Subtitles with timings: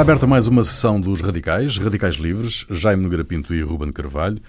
[0.00, 4.40] Está aberta mais uma sessão dos Radicais, Radicais Livres, Jaime Nogueira Pinto e Ruben Carvalho.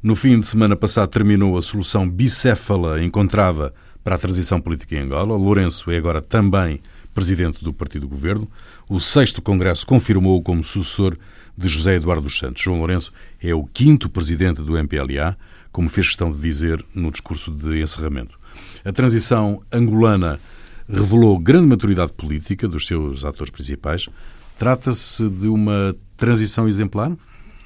[0.00, 5.00] No fim de semana passado terminou a solução bicéfala encontrada para a transição política em
[5.00, 5.36] Angola.
[5.36, 6.80] Lourenço é agora também
[7.12, 8.48] presidente do Partido do Governo.
[8.88, 11.18] O sexto Congresso confirmou-o como sucessor
[11.58, 12.62] de José Eduardo dos Santos.
[12.62, 15.36] João Lourenço é o quinto presidente do MPLA,
[15.72, 18.38] como fez questão de dizer no discurso de encerramento.
[18.84, 20.38] A transição angolana
[20.88, 24.08] revelou grande maturidade política dos seus atores principais.
[24.60, 27.16] Trata-se de uma transição exemplar?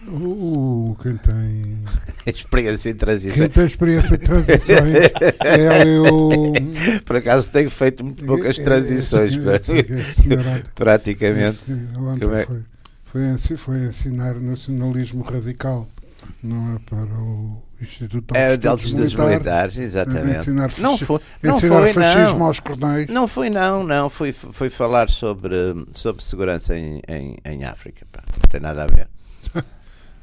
[0.07, 1.79] O, quem tem
[2.33, 3.41] experiência em transições.
[3.41, 4.95] Quem tem experiência em transições
[5.45, 6.31] é eu.
[7.05, 9.37] Por acaso tenho feito muito poucas transições.
[10.77, 11.65] Praticamente.
[11.69, 12.47] É?
[13.07, 15.89] Foi, foi, foi ensinar nacionalismo radical,
[16.45, 20.39] não é para o Instituto é, de Altos Estudos Militares, exatamente.
[20.39, 22.47] Ensinar, não foi, não foi, fascismo não.
[22.47, 23.07] aos cordéis.
[23.09, 24.11] Não foi, não, não.
[24.11, 25.57] Foi, foi falar sobre,
[25.93, 28.07] sobre segurança em, em, em África.
[28.11, 28.23] Pá.
[28.27, 29.09] Não tem nada a ver.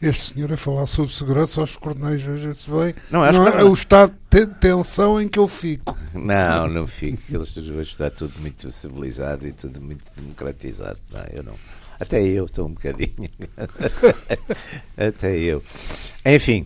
[0.01, 2.95] Este senhor a falar sobre segurança aos cordéis, veja-se bem.
[3.11, 5.95] Não, não é, o estado de tensão em que eu fico.
[6.15, 7.21] Não, não fico.
[7.31, 7.55] Eles
[7.87, 10.97] está tudo muito civilizado e tudo muito democratizado.
[11.11, 11.53] Não, eu não.
[11.99, 13.29] Até eu estou um bocadinho.
[14.97, 15.63] Até eu.
[16.25, 16.65] Enfim.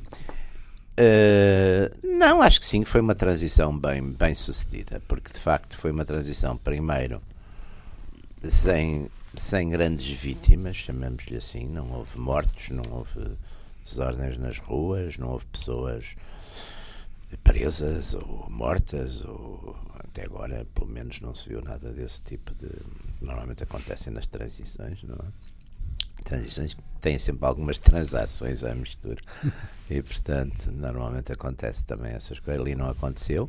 [0.97, 5.91] Uh, não, acho que sim, foi uma transição bem, bem sucedida, porque de facto foi
[5.91, 7.21] uma transição, primeiro,
[8.41, 13.35] sem, sem grandes vítimas, chamamos-lhe assim, não houve mortos, não houve
[13.83, 16.16] desordens nas ruas, não houve pessoas
[17.43, 22.69] presas ou mortas, ou até agora, pelo menos, não se viu nada desse tipo de.
[23.21, 25.54] Normalmente acontecem nas transições, não é?
[26.25, 29.21] Transições têm sempre algumas transações à mistura.
[29.87, 32.59] E portanto normalmente acontece também essas coisas.
[32.59, 33.47] Ali não aconteceu.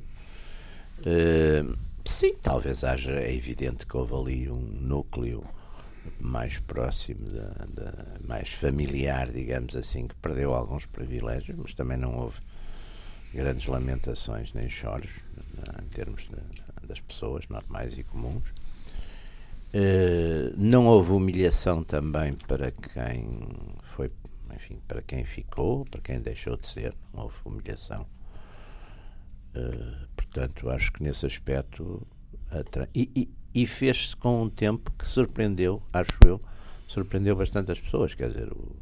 [0.98, 1.74] Uh,
[2.04, 5.42] sim talvez haja é evidente que houve ali um núcleo
[6.20, 12.16] mais próximo da, da, mais familiar digamos assim que perdeu alguns privilégios mas também não
[12.16, 12.36] houve
[13.34, 15.10] grandes lamentações nem choros
[15.82, 18.44] em termos de, das pessoas normais e comuns
[19.78, 23.46] eh, não houve humilhação também para quem
[23.82, 24.10] foi,
[24.54, 28.06] enfim, para quem ficou, para quem deixou de ser, não houve humilhação.
[29.54, 32.06] Uh, portanto, acho que nesse aspecto.
[32.94, 36.40] E, e, e fez-se com um tempo que surpreendeu, acho eu,
[36.88, 38.14] surpreendeu bastante as pessoas.
[38.14, 38.74] Quer dizer, o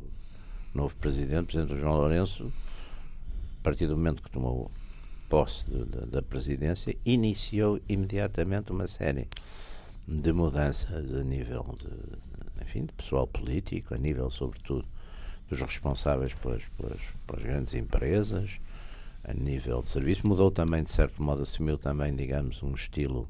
[0.72, 2.53] novo presidente, o presidente João Lourenço,
[3.59, 4.71] a partir do momento que tomou
[5.28, 9.26] posse de, de, da presidência, iniciou imediatamente uma série
[10.06, 14.87] de mudanças a nível de, enfim, de pessoal político, a nível, sobretudo,
[15.48, 18.59] dos responsáveis pelas, pelas, pelas grandes empresas,
[19.22, 20.26] a nível de serviço.
[20.26, 23.28] Mudou também, de certo modo, assumiu também, digamos, um estilo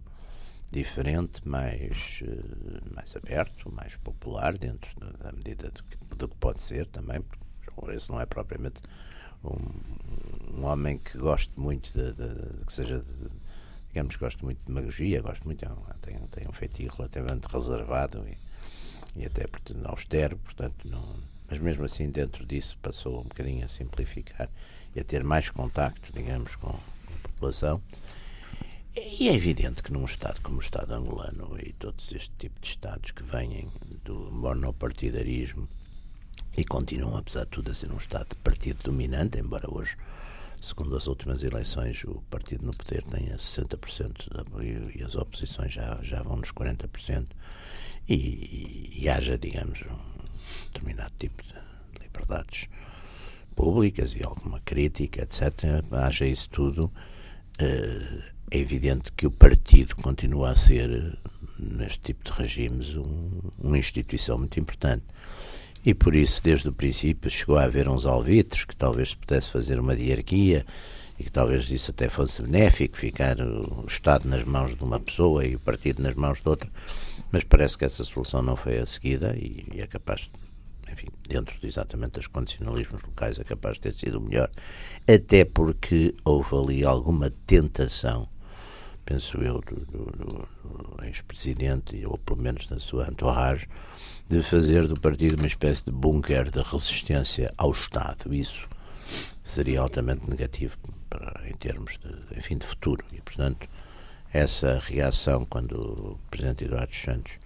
[0.71, 4.91] diferente, mais, eh, mais aberto, mais popular, dentro
[5.23, 8.81] da medida do que, do que pode ser também, porque esse não é propriamente
[9.45, 13.31] um, um homem que goste muito de, de, de que seja de,
[13.95, 15.65] digamos, gosto muito de demagogia, gosto muito,
[16.03, 19.47] tenho, tenho um feitio relativamente reservado e, e até
[19.85, 21.17] austero, portanto, não,
[21.49, 24.51] mas mesmo assim, dentro disso, passou um bocadinho a simplificar
[24.97, 27.81] e a ter mais contacto, digamos, com a população.
[28.97, 32.67] E é evidente que num Estado como o Estado angolano e todos este tipo de
[32.67, 33.71] Estados que vêm
[34.03, 35.69] do monopartidarismo
[36.57, 39.97] e continuam, apesar de tudo, a ser um Estado de partido dominante, embora hoje
[40.65, 45.99] segundo as últimas eleições, o partido no poder tem 60% de e as oposições já,
[46.03, 47.27] já vão nos 40%,
[48.09, 51.55] e, e, e haja, digamos, um determinado tipo de
[52.03, 52.69] liberdades
[53.55, 56.91] públicas e alguma crítica, etc., haja isso tudo,
[57.59, 61.19] eh, é evidente que o partido continua a ser,
[61.59, 65.05] neste tipo de regimes, um, uma instituição muito importante.
[65.85, 69.51] E por isso, desde o princípio, chegou a haver uns alvitres que talvez se pudesse
[69.51, 70.65] fazer uma diarquia
[71.19, 75.45] e que talvez isso até fosse benéfico, ficar o Estado nas mãos de uma pessoa
[75.45, 76.71] e o partido nas mãos de outra,
[77.31, 80.31] mas parece que essa solução não foi a seguida e, e é capaz,
[80.91, 84.51] enfim, dentro de exatamente dos condicionalismos locais, é capaz de ter sido melhor,
[85.07, 88.27] até porque houve ali alguma tentação,
[89.05, 93.69] penso eu, do, do, do ex-presidente, ou pelo menos da sua entourage,
[94.29, 98.33] de fazer do partido uma espécie de bunker de resistência ao Estado.
[98.33, 98.69] Isso
[99.43, 100.79] seria altamente negativo
[101.09, 103.05] para, em termos de, enfim, de futuro.
[103.13, 103.69] E, portanto,
[104.33, 107.39] essa reação quando o Presidente Eduardo Santos,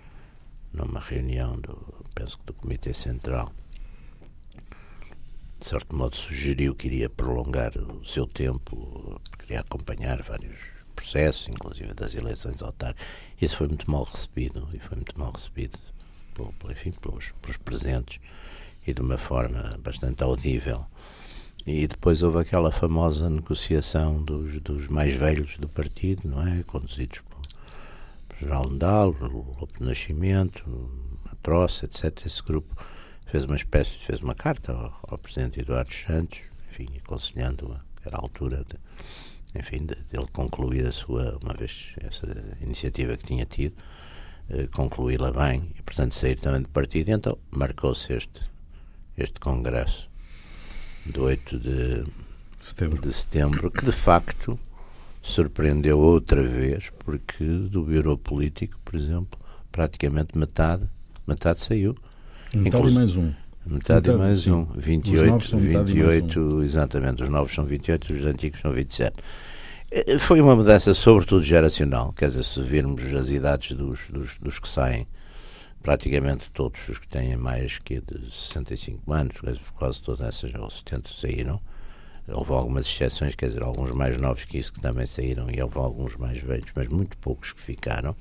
[0.73, 3.53] numa reunião do, penso que do Comitê Central,
[5.59, 11.95] de certo modo sugeriu que iria prolongar o seu tempo, queria acompanhar vários processos, inclusive
[11.95, 13.07] das eleições autárquicas.
[13.41, 15.79] Isso foi muito mal recebido e foi muito mal recebido
[16.35, 18.21] pelo, enfim, pelos, pelos presentes
[18.87, 20.85] e de uma forma bastante audível.
[21.67, 26.63] E depois houve aquela famosa negociação dos, dos mais velhos do partido, não é?
[26.65, 27.41] Conduzidos por,
[28.29, 30.65] por General Nedal, Lopo Nascimento,
[31.43, 32.27] Troça, etc.
[32.27, 32.75] Esse grupo
[33.27, 36.41] fez uma espécie, fez uma carta ao, ao Presidente Eduardo Santos,
[36.71, 38.77] enfim, aconselhando a, era a altura de,
[39.59, 42.27] enfim, de, de, ele concluir a sua, uma vez essa
[42.61, 43.75] iniciativa que tinha tido,
[44.51, 47.11] eh, concluí-la bem e, portanto, sair também do partido.
[47.11, 48.41] Então, marcou-se este,
[49.17, 50.09] este congresso
[51.05, 52.05] de 8 de
[52.59, 53.01] setembro.
[53.01, 54.59] de setembro, que de facto
[55.23, 59.39] surpreendeu outra vez, porque do Bureau Político, por exemplo,
[59.71, 60.89] praticamente metade,
[61.27, 61.97] metade saiu.
[62.53, 63.33] Metade e mais um.
[63.71, 64.51] Metade, metade e mais sim.
[64.53, 64.65] um.
[64.75, 66.63] 28, 28 um.
[66.63, 67.23] exatamente.
[67.23, 69.17] Os novos são 28, os antigos são 27.
[69.91, 72.13] Eh, foi uma mudança, sobretudo geracional.
[72.13, 75.07] Quer dizer, se virmos as idades dos, dos, dos que saem,
[75.83, 79.37] praticamente todos os que têm mais que de 65 anos,
[79.75, 81.61] quase todas essas, ou 70 saíram.
[82.27, 85.79] Houve algumas exceções, quer dizer, alguns mais novos que isso que também saíram, e houve
[85.79, 88.15] alguns mais velhos, mas muito poucos que ficaram.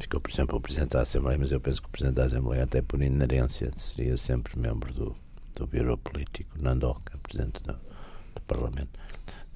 [0.00, 2.64] Ficou, por exemplo, o Presidente da Assembleia, mas eu penso que o Presidente da Assembleia,
[2.64, 5.16] até por inerência, seria sempre membro do,
[5.54, 8.98] do Bureau Político, Nandó, que é Presidente do, do Parlamento.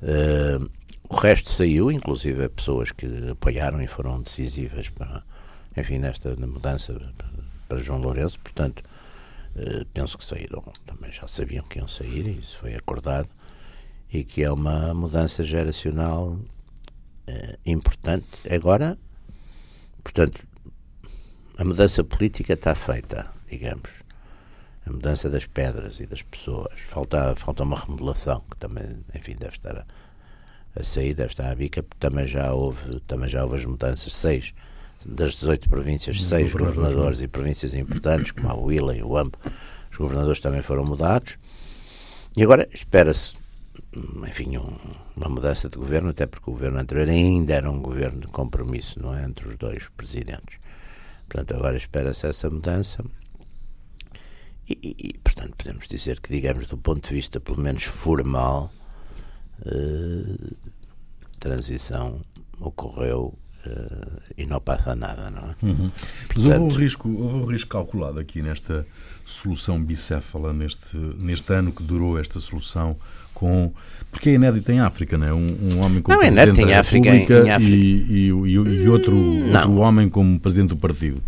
[0.03, 0.71] Uh,
[1.09, 5.25] o resto saiu, inclusive pessoas que apoiaram e foram decisivas para,
[5.77, 6.95] enfim, nesta mudança
[7.67, 8.83] para João Lourenço, portanto,
[9.57, 13.31] uh, penso que saíram, também já sabiam que iam sair, e isso foi acordado,
[14.13, 18.27] e que é uma mudança geracional uh, importante.
[18.51, 18.99] Agora,
[20.05, 20.47] Portanto,
[21.59, 23.91] a mudança política está feita, digamos.
[24.87, 26.79] A mudança das pedras e das pessoas.
[26.79, 29.87] Falta, falta uma remodelação, que também, enfim, deve estar a,
[30.79, 34.13] a sair, deve estar à bica, porque também já houve, também já houve as mudanças.
[34.15, 34.55] Seis
[35.07, 39.35] das 18 províncias, seis governadores e províncias importantes, como a Willa e o AMP,
[39.91, 41.37] os governadores também foram mudados.
[42.37, 43.33] E agora espera-se
[44.27, 44.77] enfim, um,
[45.17, 49.01] uma mudança de governo, até porque o governo anterior ainda era um governo de compromisso,
[49.01, 49.25] não é?
[49.25, 50.59] Entre os dois presidentes.
[51.29, 53.05] Portanto, agora espera-se essa mudança.
[54.69, 58.73] E, e, portanto, podemos dizer que, digamos, do ponto de vista, pelo menos formal,
[59.65, 60.55] eh,
[61.39, 62.21] transição
[62.61, 63.37] ocorreu
[63.67, 65.57] uh, e não passa nada, não é?
[65.63, 65.91] Uhum.
[66.35, 68.87] Mas houve um, risco, houve um risco calculado aqui nesta
[69.25, 72.97] solução bicéfala, neste, neste ano que durou esta solução,
[73.35, 73.73] com
[74.11, 75.35] porque é inédito em África, não é?
[75.35, 77.73] Um, um homem como não, é presidente da África, República em, em África.
[77.75, 81.21] E, e, e, outro, outro homem como presidente do partido.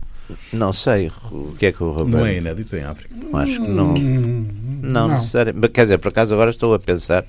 [0.53, 2.19] Não sei o que é que o Roberto...
[2.19, 3.15] Não é inédito em África?
[3.33, 3.95] Acho que não.
[3.95, 4.47] Não,
[4.83, 5.09] não.
[5.09, 5.69] necessariamente.
[5.69, 7.25] Quer dizer, por acaso agora estou a pensar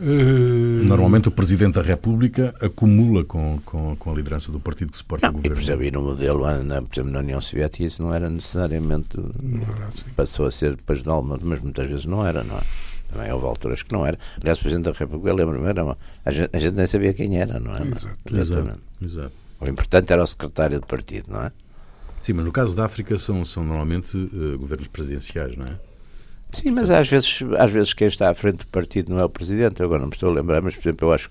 [0.00, 0.82] Uh...
[0.82, 5.26] Normalmente o Presidente da República acumula com, com, com a liderança do partido que suporta
[5.26, 5.54] não, o governo.
[5.54, 9.08] E, por exemplo, no modelo, na, por exemplo, na União Soviética, isso não era necessariamente.
[9.18, 10.04] Não era assim.
[10.16, 12.60] Passou a ser depois de Alma, mas muitas vezes não era, não é?
[13.12, 14.18] Também houve alturas que não era.
[14.40, 17.38] Aliás, o Presidente da República, lembro-me, era uma, a, gente, a gente nem sabia quem
[17.38, 17.82] era, não é?
[17.86, 18.18] Exato.
[18.32, 18.80] Exatamente.
[19.02, 19.32] Exato.
[19.60, 21.52] O importante era o secretário de partido, não é?
[22.20, 25.78] Sim, mas no caso da África são, são normalmente uh, governos presidenciais, não é?
[26.52, 29.28] Sim, mas às vezes, às vezes quem está à frente do partido não é o
[29.28, 29.82] presidente.
[29.82, 31.30] Agora não me estou a lembrar, mas, por exemplo, eu acho.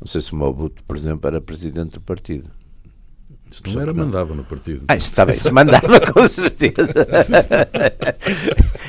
[0.00, 2.50] Não sei se o Mobuto, por exemplo, era presidente do partido.
[3.50, 4.84] Se não era, mandava no partido.
[4.86, 6.88] Ah, isso está bem, se mandava com certeza.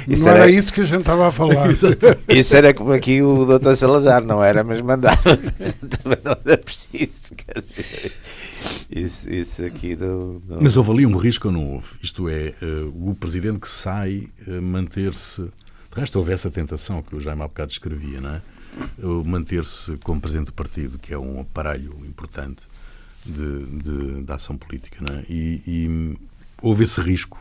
[0.08, 1.68] isso não era, era, isso que a gente estava a falar.
[2.30, 5.18] isso era como aqui o doutor Salazar, não era, mas mandava.
[5.26, 7.34] Também não era preciso.
[7.36, 8.14] Quer dizer,
[8.92, 11.88] isso, isso aqui não, não, Mas houve ali um risco ou não houve?
[12.04, 15.42] Isto é, uh, o presidente que sai uh, manter-se.
[15.42, 18.42] De resto, houve essa tentação que o Jaime há bocado descrevia, não é?
[19.00, 22.68] Uh, manter-se como presidente do partido, que é um aparelho importante
[23.26, 24.98] de, de, de ação política.
[25.02, 25.24] Não é?
[25.30, 26.18] e, e
[26.62, 27.40] houve esse risco?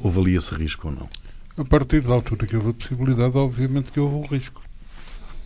[0.00, 1.08] Houve ali esse risco ou não?
[1.56, 4.62] A partir da altura que houve a possibilidade, obviamente que houve um risco.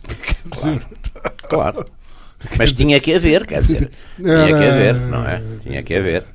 [0.03, 0.87] Quer dizer.
[1.49, 1.85] Claro.
[2.57, 3.89] Mas tinha que haver, quer dizer.
[4.15, 5.41] Tinha que haver, não é?
[5.61, 6.25] Tinha que haver.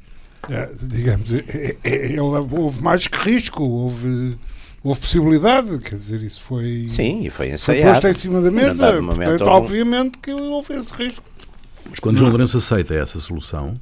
[0.51, 4.37] É, digamos, é, é, houve mais que risco, houve,
[4.83, 6.89] houve possibilidade, quer dizer, isso foi.
[6.91, 7.85] Sim, e foi ensaiado.
[7.85, 11.25] Foi posto em cima da mesa, portanto, obviamente que houve esse risco.
[11.89, 13.75] Mas quando João Lourenço aceita essa solução,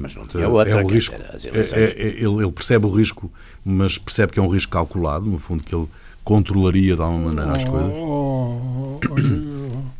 [0.00, 1.14] mas não tinha outra, é o risco.
[1.14, 3.30] É, é, é, ele, ele, percebe o risco,
[3.64, 5.88] mas percebe que é um risco calculado, no fundo, que ele
[6.24, 7.92] controlaria de alguma maneira as coisas.
[7.94, 9.98] Oh, oh, oh,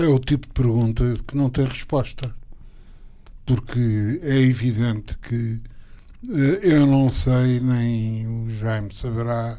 [0.00, 2.34] é o tipo de pergunta que não tem resposta.
[3.46, 5.58] Porque é evidente que
[6.28, 9.58] eh, eu não sei, nem o Jaime saberá,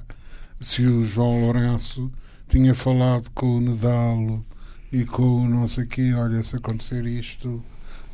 [0.59, 2.11] se o João Lourenço
[2.47, 4.45] tinha falado com o Nedalo
[4.91, 7.63] e com não sei o quê, olha, se acontecer isto,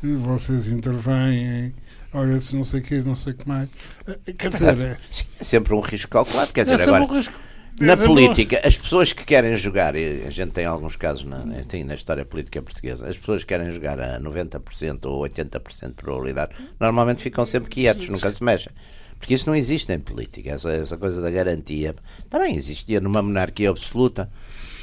[0.02, 1.74] vocês intervêm,
[2.12, 3.68] olha, se não sei o que, não sei o que mais.
[4.06, 4.98] Eh, Quer dizer, é,
[5.40, 6.52] É sempre um risco calculado.
[6.52, 7.40] Quer é dizer, sempre agora, um risco.
[7.80, 11.24] na é um- política, as pessoas que querem jogar, e a gente tem alguns casos
[11.24, 15.94] na, na história política portuguesa, as pessoas que querem jogar a 90% ou 80% de
[15.94, 18.72] probabilidade, normalmente ficam sempre quietos, nunca se mexem.
[19.18, 21.94] Porque isso não existe em política, essa, essa coisa da garantia.
[22.28, 24.30] Também existia numa monarquia absoluta.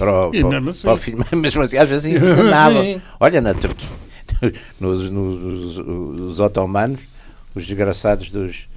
[0.03, 0.81] Para o, E para, o- mesmo assim.
[0.83, 2.25] para o fim, mesmo assim, às vezes assim.
[3.19, 3.87] Olha, na Turquia,
[4.79, 6.99] nos, nos- os otomanos,
[7.55, 8.67] os desgraçados dos,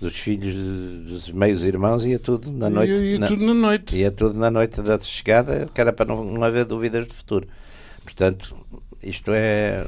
[0.00, 2.92] dos filhos de- dos meios irmãos, ia tudo na noite.
[2.92, 3.96] E, e na- tudo na noite.
[3.96, 7.46] ia tudo na noite da chegada, que era para não, não haver dúvidas de futuro.
[8.04, 8.54] Portanto,
[9.02, 9.84] isto é.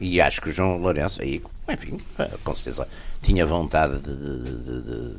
[0.00, 1.98] E acho que o João Lourenço, aí, enfim,
[2.42, 2.88] com certeza
[3.20, 5.16] tinha vontade de, de- de- de- de- de-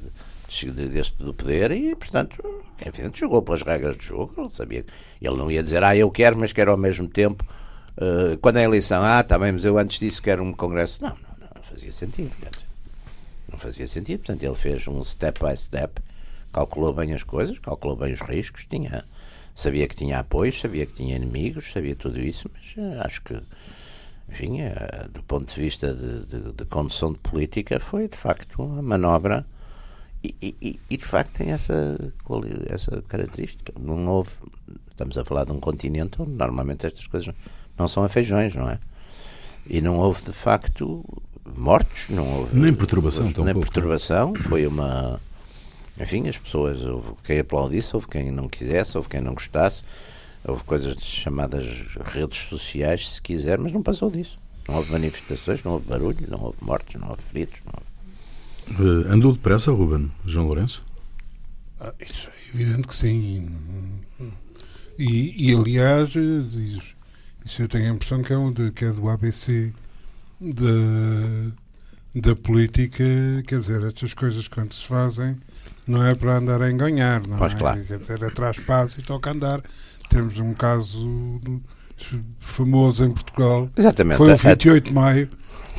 [0.74, 2.44] deste do poder e, portanto,
[2.86, 4.34] enfim, jogou pelas regras do jogo.
[4.38, 4.86] Ele sabia.
[5.22, 7.46] Ele não ia dizer, ah, eu quero, mas quero ao mesmo tempo.
[7.98, 11.02] eh, quando é a eleição, ah, está bem, mas eu antes disso quero um congresso.
[11.02, 12.36] Não, não, não, fazia sentido.
[12.36, 12.66] Dizer,
[13.50, 14.20] não fazia sentido.
[14.20, 16.02] Portanto, ele fez um step by step,
[16.52, 19.06] calculou bem as coisas, calculou bem os riscos, tinha,
[19.56, 23.40] sabia que tinha apoios, sabia que tinha inimigos, sabia tudo isso, mas eh, acho que,
[24.30, 28.62] enfim, eh, do ponto de vista de, de, de condução de política, foi de facto
[28.62, 29.46] uma manobra.
[30.24, 31.98] E, e- e, de facto tem essa,
[32.70, 33.74] essa característica.
[33.80, 34.32] Não houve.
[34.92, 37.34] Estamos a falar de um continente onde normalmente estas coisas
[37.78, 38.80] não são a feijões, não é?
[39.68, 41.04] E não houve de facto
[41.58, 42.56] mortos, não houve.
[42.58, 43.60] Nem perturbação, nem tampouco.
[43.62, 44.36] perturbação.
[44.36, 45.20] Foi uma.
[46.00, 49.84] Enfim, as pessoas, houve quem aplaudisse, houve quem não quisesse, houve quem não gostasse,
[50.44, 51.66] houve coisas chamadas
[52.06, 54.38] redes sociais, se quiser, mas não passou disso.
[54.68, 57.60] Não houve manifestações, não houve barulho, não houve mortos, não houve feridos.
[57.66, 57.91] Não houve...
[58.70, 60.84] Eh, andou depressa, Ruben, João Lourenço?
[61.80, 63.50] Ah, isso é evidente que sim.
[64.98, 66.80] E, e, aliás, eh, diz-
[67.46, 69.74] isso eu tenho a impressão que é, um de- que é do ABC
[70.40, 71.52] da,
[72.16, 73.04] da política.
[73.48, 75.38] Quer dizer, estas coisas quando se fazem
[75.88, 77.58] não é para andar a enganhar, não Pois, é?
[77.58, 77.84] claro.
[77.84, 79.62] Quer dizer, atrás passo e toca andar.
[80.10, 81.62] Temos um caso do-
[82.40, 83.70] famoso em Portugal.
[83.78, 84.18] Exatamente.
[84.18, 85.28] Foi A- o 28 de maio.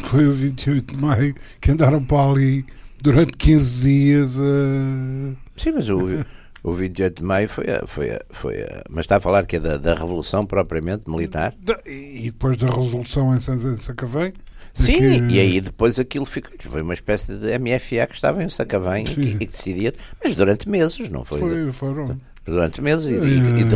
[0.04, 2.64] Foi o 28 de maio que andaram para ali
[3.00, 5.60] durante 15 dias a.
[5.60, 5.98] Sim, mas o,
[6.62, 9.56] o 28 de maio foi a, foi a, foi a, Mas está a falar que
[9.56, 11.54] é da, da Revolução propriamente militar?
[11.60, 13.40] Da- E depois da resolução em
[13.78, 14.32] Sacavém.
[14.74, 16.52] Sim, que- e aí depois aquilo ficou.
[16.58, 19.20] Foi uma espécie de MFA que estava em Sacavém e que, Sim.
[19.20, 19.92] e que decidia.
[20.24, 21.40] Mas durante meses, não foi?
[21.40, 22.18] Foi, foram.
[22.44, 23.68] Durante meses e, e- e Eh,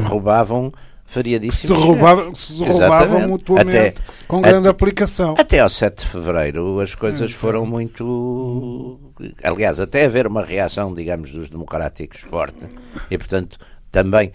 [1.06, 1.78] derrubavam Se variadíssimos.
[1.80, 3.26] derrubavam, se Exatamente.
[3.28, 3.94] mutuamente Até-
[4.26, 5.34] com grande até- aplicação.
[5.38, 8.98] Até ao 7 de fevereiro as coisas É, foram muito.
[9.42, 12.66] Aliás, até haver uma reação, digamos, dos democráticos forte.
[13.10, 13.58] E, portanto,
[13.90, 14.32] também.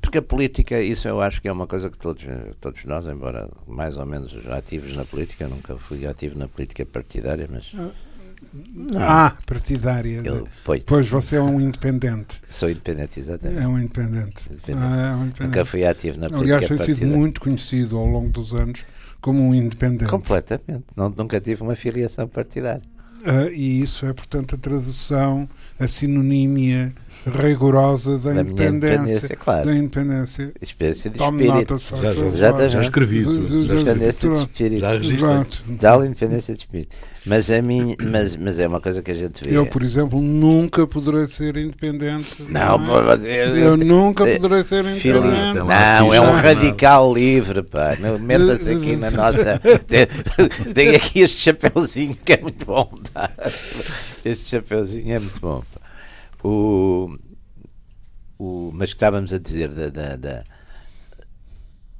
[0.00, 2.22] Porque a política, isso eu acho que é uma coisa que todos,
[2.60, 6.86] todos nós, embora mais ou menos ativos na política, eu nunca fui ativo na política
[6.86, 7.72] partidária, mas.
[8.52, 10.22] Não, Ah, partidária.
[10.24, 12.40] eu foi, Pois você é um independente.
[12.48, 13.60] sou independente, exatamente.
[13.62, 14.44] É um independente.
[14.50, 14.84] Independente.
[14.84, 15.68] Ah, é um Nunca independente.
[15.68, 18.84] fui ativo na política Aliás, tem sido muito conhecido ao longo dos anos
[19.20, 20.10] como um independente.
[20.10, 20.84] Completamente.
[20.96, 22.82] Não, nunca tive uma filiação partidária.
[23.24, 26.94] Ah, e isso é, portanto, a tradução, a sinonímia
[27.28, 28.94] rigorosa da, Da independência.
[28.96, 29.66] independência, claro.
[29.66, 30.52] Da independência.
[30.60, 31.74] Experiência de Tome espírito.
[31.74, 32.26] nota, Já- já-.
[32.26, 32.72] Exatamente.
[32.72, 34.80] Já escrevi Independência de espírito.
[34.80, 35.76] Já registrei.
[35.78, 36.96] Tal independência de espírito.
[37.26, 39.54] Mas, a minha, mas, mas é uma coisa que a gente vê.
[39.54, 42.42] Eu, por exemplo, nunca poderei ser independente.
[42.48, 42.86] Não, é?
[42.86, 45.58] pô, mas eu- Eu nunca Eh, poderei ser Filho, independente.
[45.58, 47.96] Lá não, é um radical livre, pá.
[48.00, 49.60] Não, Meta-se aqui na nossa.
[50.74, 53.30] Tem, aqui este chapeuzinho que é muito bom, pá.
[54.24, 55.80] Este chapeuzinho é muito bom, pá.
[56.42, 57.18] O,
[58.38, 60.44] o, mas que estávamos a dizer da, da- da-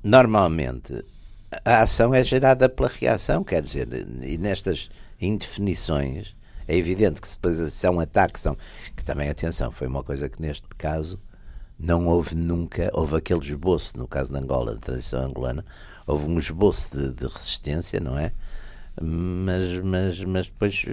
[0.02, 1.04] Normalmente
[1.64, 3.88] a ação é gerada pela reação, quer dizer,
[4.22, 4.88] e nestas
[5.20, 8.56] indefinições é evidente que se depois é um ataque, são,
[8.94, 11.18] que também, atenção, foi uma coisa que neste caso
[11.78, 15.64] não houve nunca, houve aquele esboço, no caso de Angola, de transição angolana,
[16.06, 18.32] houve um esboço de, de resistência, não é?
[19.00, 20.84] Mas, mas, mas depois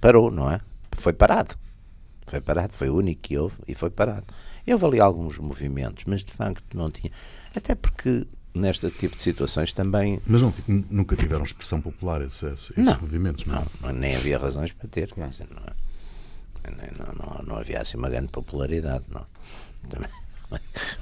[0.00, 0.60] parou, não é?
[0.92, 1.56] Foi parado.
[2.26, 4.26] Foi parado, foi o único que houve e foi parado.
[4.66, 7.12] E houve ali alguns movimentos, mas de facto não tinha.
[7.54, 12.76] Até porque neste tipo de situações também Mas não, nunca tiveram expressão popular esses, esses
[12.86, 12.98] Não.
[13.00, 13.54] movimentos, não?
[13.56, 15.12] não, não- nem havia razões para ter.
[15.12, 16.90] quer dizer, não, é?
[16.98, 19.04] Não, não, não havia assim uma grande popularidade.
[19.08, 19.24] Não.
[19.88, 20.08] Também,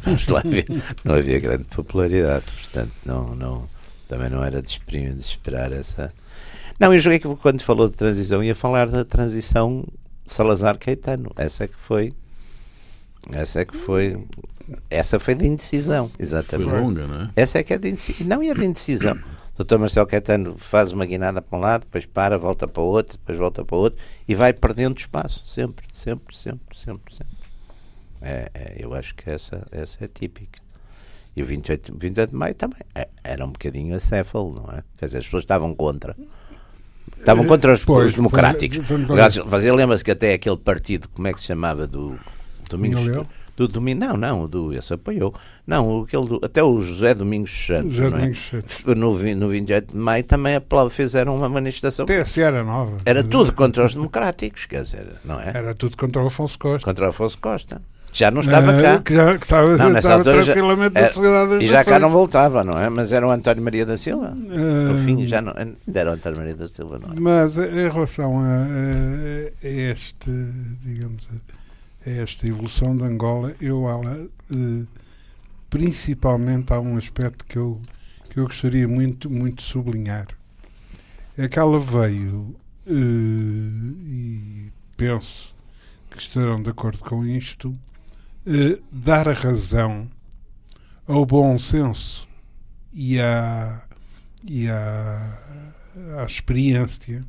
[0.03, 0.67] vamos lá ver,
[1.05, 3.69] não havia grande popularidade, portanto, não, não,
[4.07, 6.13] também não era de esperar, de esperar essa.
[6.79, 9.87] Não, eu joguei que quando falou de transição ia falar da transição
[10.27, 11.31] Salazar-Caetano.
[11.37, 12.13] Essa é que foi.
[13.33, 14.23] Essa é que foi.
[14.91, 16.71] Essa foi de indecisão, Foi exatamente.
[16.71, 17.31] longa, não é?
[17.37, 18.27] Essa é que é de indecisão.
[18.27, 19.19] Não, e a de indecisão.
[19.57, 19.79] O Dr.
[19.79, 23.39] Marcelo Caetano faz uma guinada para um lado, depois para, volta para o outro, depois
[23.39, 25.47] volta para o outro e vai perdendo espaço.
[25.47, 27.37] Sempre, sempre, sempre, sempre, sempre.
[28.21, 30.59] É, é, eu acho que essa, essa é típica.
[31.37, 34.83] E o 28, 28 de maio também é, era um bocadinho acéfalo, não é?
[34.97, 36.17] Quer dizer, as pessoas estavam contra.
[37.25, 38.79] Estavam contra os, Pois, os democráticos.
[39.11, 41.87] Aliás, você lembra-se que até aquele partido, como é que se chamava?
[41.87, 42.19] Do
[42.69, 43.27] Domingos.
[43.57, 45.33] Do Domingo, não, não, do, esse apoiou.
[45.65, 47.95] Não, aquele do, até o José Domingos Santos.
[47.95, 48.11] José é?
[48.11, 48.85] Domingos Santos.
[48.95, 52.05] No, no 28 de maio também fizeram uma manifestação.
[52.05, 52.99] TSE era nova.
[53.07, 55.53] Era tudo contra os democráticos, quer dizer, não é?
[55.55, 56.85] Era tudo contra o Afonso Costa.
[56.85, 57.81] Contra o Afonso Costa.
[58.15, 59.03] Já não estava Eh, cá.
[59.03, 61.99] Que, já- que estava, Não, nessa estava altura já- tranquilamente era- das E já cá
[61.99, 62.89] não voltava, não é?
[62.89, 64.31] Mas era o António Maria da Silva.
[64.31, 65.53] No Eh, fim, já não.
[65.93, 67.21] Era o António Maria da Silva, não é?
[67.21, 70.31] Mas em relação a, a- este,
[70.85, 71.29] digamos,
[72.07, 74.17] a, esta evolução de Angola, eu ela,
[74.53, 74.85] eh,
[75.69, 77.81] principalmente há um aspecto que eu,
[78.31, 80.29] que eu gostaria muito, muito de sublinhar.
[81.37, 82.55] É que ela veio,
[82.87, 85.53] eh, e penso
[86.11, 87.75] que estarão de acordo com isto,
[88.47, 90.11] eh, dar razão
[91.07, 92.29] ao bom senso
[92.93, 93.83] e à,
[94.45, 95.39] e à,
[96.21, 97.25] à experiência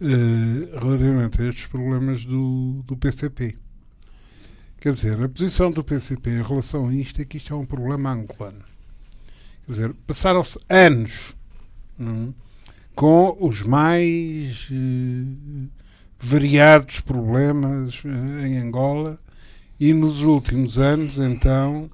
[0.00, 3.56] eh, relativamente a estes problemas do, do PCP.
[4.80, 7.66] Quer dizer, a posição do PCP em relação a isto é que isto é um
[7.66, 8.64] problema angolano.
[9.66, 11.34] Quer dizer, passaram-se anos
[11.98, 12.48] não, é,
[12.94, 15.68] com os mais eh,
[16.20, 19.18] variados problemas eh, em Angola
[19.80, 21.90] e nos últimos anos, então,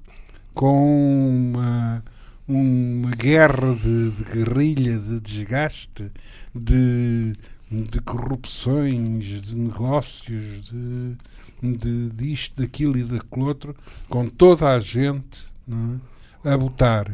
[0.53, 2.03] com uma,
[2.47, 6.11] uma guerra de, de guerrilha, de desgaste,
[6.53, 7.35] de,
[7.69, 11.17] de corrupções, de negócios, de,
[11.77, 13.75] de disto, daquilo e daquele outro,
[14.09, 15.45] com toda a gente
[16.43, 17.11] é, a botar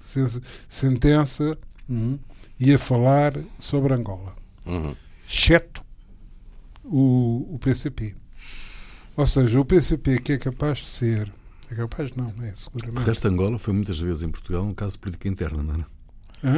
[0.00, 1.58] sen- sentença
[1.90, 2.18] é,
[2.60, 4.94] e a falar sobre Angola Uhum.
[5.28, 5.82] exceto
[6.84, 8.14] o, o PCP.
[9.16, 11.32] Ou seja, o PCP que é capaz de ser,
[11.70, 13.06] é capaz não, é O seguramente.
[13.06, 15.84] resto de Angola foi muitas vezes em Portugal um caso de política interna, não é?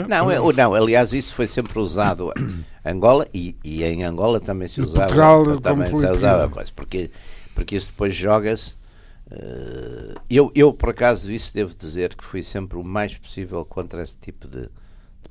[0.09, 4.67] Não, é- não, aliás, isso foi sempre usado em Angola e, e em Angola também
[4.67, 5.01] se usava.
[5.09, 7.11] Portugal, como também se usava coisa, porque,
[7.55, 8.77] porque isso depois joga-se.
[9.31, 14.03] eh, eu, eu, por acaso, isso devo dizer que fui sempre o mais possível contra
[14.03, 14.71] esse tipo de,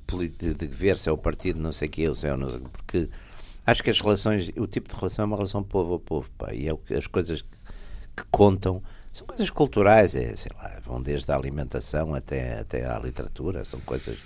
[0.08, 2.38] de, de, de ver se é o partido, não sei o que, se é o
[2.38, 3.10] não sei, porque
[3.66, 6.54] acho que as relações, o tipo de relação é uma relação povo a povo, pá,
[6.54, 11.00] e é o que as coisas que, contam são coisas culturais, é, sei lá, vão
[11.02, 14.18] desde a alimentação até, até à literatura, são coisas.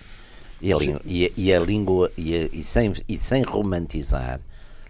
[0.62, 4.40] E a, língua, e, e a língua, e, a- e sem, e sem romantizar,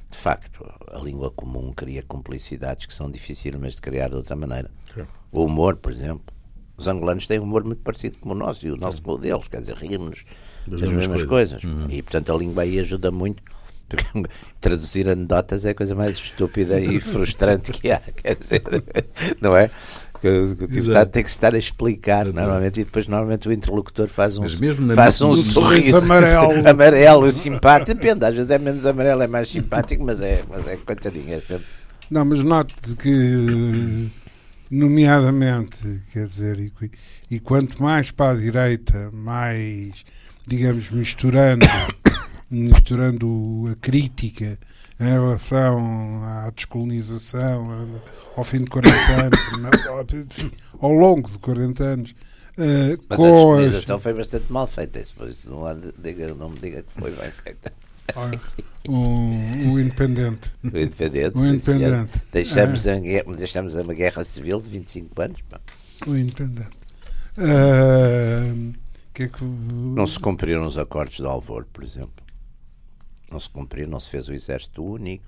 [0.10, 4.70] de facto, a língua comum cria complicidades que são dificílimas de criar de outra maneira.
[5.32, 6.34] O humor, por exemplo.
[6.78, 9.18] Os angolanos têm um humor muito parecido com o nosso e o nosso com o
[9.18, 10.24] deles, quer dizer, rimos
[10.68, 11.62] das, Das mesmas mesmas coisas.
[11.90, 13.42] E, portanto, a língua aí ajuda muito.
[14.60, 18.62] Traduzir anedotas é a coisa mais estúpida e frustrante que há, quer dizer,
[19.42, 19.70] não é?
[20.18, 21.12] O tipo Exato.
[21.12, 24.46] tem que estar a explicar normalmente e depois normalmente o interlocutor faz um,
[24.96, 26.52] faz um nossa- sorriso amarelo.
[26.68, 30.76] amarelo, simpático, depende, às vezes é menos amarelo, é mais simpático, mas é, mas é
[30.76, 31.66] coitadinho, é sempre.
[32.10, 34.10] Não, mas note que,
[34.72, 36.72] nomeadamente, quer dizer, e,
[37.30, 40.04] e quanto mais para a direita, mais,
[40.48, 41.66] digamos, misturando,
[42.50, 44.58] misturando a crítica
[45.00, 48.00] em relação à descolonização,
[48.36, 49.40] ao fim de 40 anos,
[50.80, 52.16] ao longo de 40 anos,
[52.58, 56.34] eh, Mas a com as, descolonização foi bastante mal feita, por isso não, há diga,
[56.34, 57.74] não me diga que foi bem feita.
[58.88, 60.52] O, o independente.
[60.64, 62.22] O independente, O independente.
[62.32, 62.96] Deixamos, a,
[63.38, 65.42] deixamos uma guerra civil de 25 anos.
[65.50, 65.60] pá.
[66.08, 66.78] O independente.
[67.38, 68.74] Ah,
[69.14, 72.27] que é que, Não se cumpriram os acordos de Alvor, por exemplo.
[73.32, 75.26] Não se cumpriu, não se fez o exército único.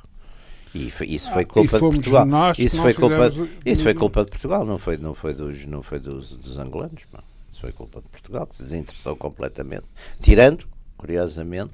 [0.74, 2.28] E foi- isso foi Ah, culpa e de Portugal.
[2.58, 5.82] Isso foi culpa, fizemos isso foi culpa de Portugal, não foi, não foi, dos, não
[5.82, 7.04] foi dos, dos angolanos.
[7.12, 7.24] pá.
[7.52, 9.86] Isso foi culpa de Portugal, que se desinteressou completamente.
[10.22, 11.74] Tirando, curiosamente,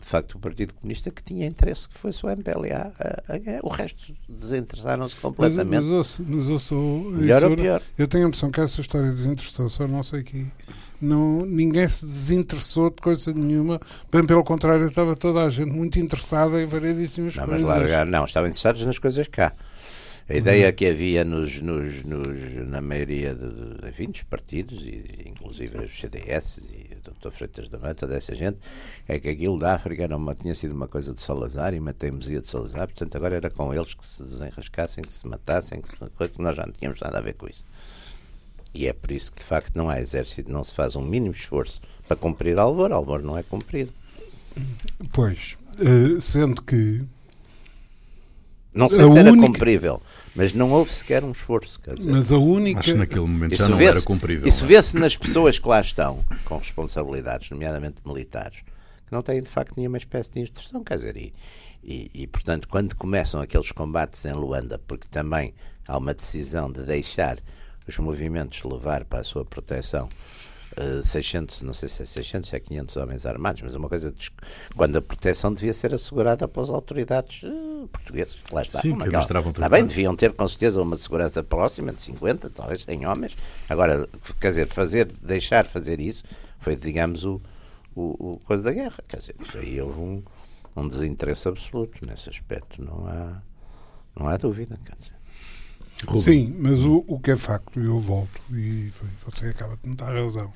[0.00, 2.92] de facto, o Partido Comunista que tinha interesse que fosse o MPLA.
[2.98, 3.60] a- a guerra.
[3.62, 5.82] o resto desinteressaram-se mas, completamente.
[5.82, 7.82] mas, ouço, mas ouço, Melhor isso ou eu- pior?
[7.96, 10.46] Eu tenho a impressão que essa história desinteressou-se, eu não sei que
[11.00, 13.80] não, ninguém se desinteressou de coisa nenhuma,
[14.10, 17.68] bem pelo contrário, estava toda a gente muito interessada em variedíssimas Não, mas coisas.
[17.68, 19.52] largar, não, estavam interessados nas coisas cá.
[20.28, 25.78] A ideia que havia nos, nos, nos- na maioria de, enfim, dos partidos, e, inclusive
[25.84, 27.30] os CDS e o Dr.
[27.30, 28.58] Freitas da Mata, dessa gente,
[29.06, 31.92] é que aquilo da África era uma, tinha sido uma coisa de Salazar e uma
[31.92, 35.88] teimosia de Salazar, portanto agora era com eles que se desenrascassem, que se matassem, que,
[35.90, 37.64] se, que nós já não tínhamos nada a ver com isso.
[38.76, 41.32] E é por isso que, de facto, não há exército, não se faz um mínimo
[41.34, 42.92] esforço para cumprir Alvor.
[42.92, 43.90] Alvor não é cumprido.
[45.14, 47.02] Pois, uh, sendo que.
[48.74, 49.46] Não sei se era única...
[49.46, 50.02] cumprível,
[50.34, 51.80] mas não houve sequer um esforço.
[51.94, 52.80] Dizer, mas a única.
[52.80, 54.46] Acho que naquele momento já não era cumprível.
[54.46, 54.68] Isso é?
[54.68, 58.58] vê-se nas pessoas que lá estão, com responsabilidades, nomeadamente militares,
[59.06, 60.84] que não têm de facto nenhuma espécie de instrução.
[60.84, 61.32] Quer dizer, e,
[61.82, 65.54] e, e portanto, quando começam aqueles combates em Luanda, porque também
[65.88, 67.38] há uma decisão de deixar
[67.86, 70.08] os movimentos levar para a sua proteção
[70.76, 73.78] uh, eh, 600, não sei se é 600, se é 500 homens armados, mas é
[73.78, 74.30] uma coisa de,
[74.74, 78.36] quando a proteção devia ser assegurada pelas autoridades uh, portuguesas.
[78.50, 78.80] Lá está.
[78.80, 83.06] Sim, que está bem, deviam ter com certeza uma segurança próxima de 50, talvez 100
[83.06, 83.36] homens.
[83.68, 84.08] Agora,
[84.40, 86.24] quer dizer, fazer, deixar fazer isso
[86.58, 87.40] foi, digamos, o,
[87.94, 88.98] o, o coisa da guerra.
[89.06, 90.22] Quer dizer, isso aí houve um,
[90.74, 93.42] um desinteresse absoluto nesse aspecto, não há,
[94.18, 94.78] não há dúvida.
[94.84, 95.16] Quer dizer.
[96.20, 98.92] Sim, mas o, o que é facto, eu volto, e
[99.24, 100.52] você acaba de me dar razão.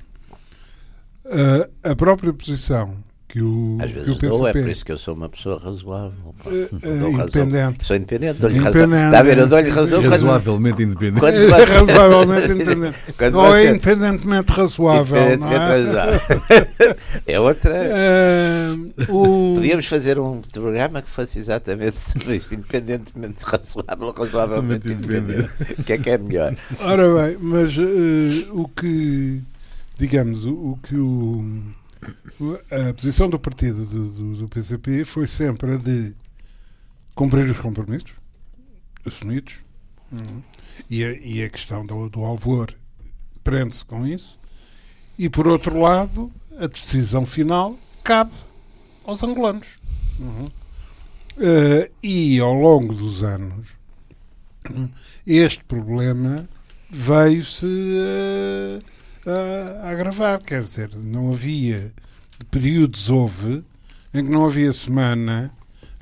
[1.25, 2.97] Uh, a própria posição
[3.31, 4.49] que o, Às vezes que o PCP...
[4.49, 6.35] é por isso que eu sou uma pessoa razoável.
[6.45, 7.85] Uh, uh, independente.
[7.85, 8.83] Sou independente, dou-lhe razão.
[8.83, 10.01] Está a ver, eu dou-lhe razão.
[10.01, 10.89] Razoavelmente quando...
[10.89, 11.19] independente.
[11.21, 11.73] Quando você...
[11.73, 12.97] Razoavelmente independente.
[13.17, 13.67] Quando Ou você...
[13.67, 15.17] é independentemente razoável.
[15.17, 15.67] Independentemente é?
[15.67, 16.19] razoável.
[17.25, 17.73] é outra.
[19.07, 19.55] Uh, o...
[19.55, 22.53] Podíamos fazer um programa que fosse exatamente sobre isso.
[22.53, 25.49] Independentemente razoável, razoavelmente independente.
[25.79, 26.53] O que é que é melhor?
[26.81, 29.41] Ora bem, mas o que,
[29.97, 31.61] digamos, o, o que o
[32.89, 36.15] a posição do partido do, do, do, PCP foi sempre a de
[37.13, 38.13] cumprir os compromissos
[39.05, 39.59] assumidos
[40.11, 40.41] uhum.
[40.89, 42.73] e, a, e, a, questão do, do alvor
[43.43, 44.39] prende-se com isso
[45.17, 48.33] e por outro lado a decisão final cabe
[49.03, 49.77] aos angolanos
[50.19, 50.45] uhum.
[50.45, 53.67] uh, e ao longo dos anos
[55.25, 56.47] este problema
[56.89, 58.83] veio-se uh,
[59.25, 60.39] a, a agravar.
[60.39, 61.91] Quer dizer, não havia
[62.49, 63.63] períodos houve
[64.13, 65.51] em que não havia semana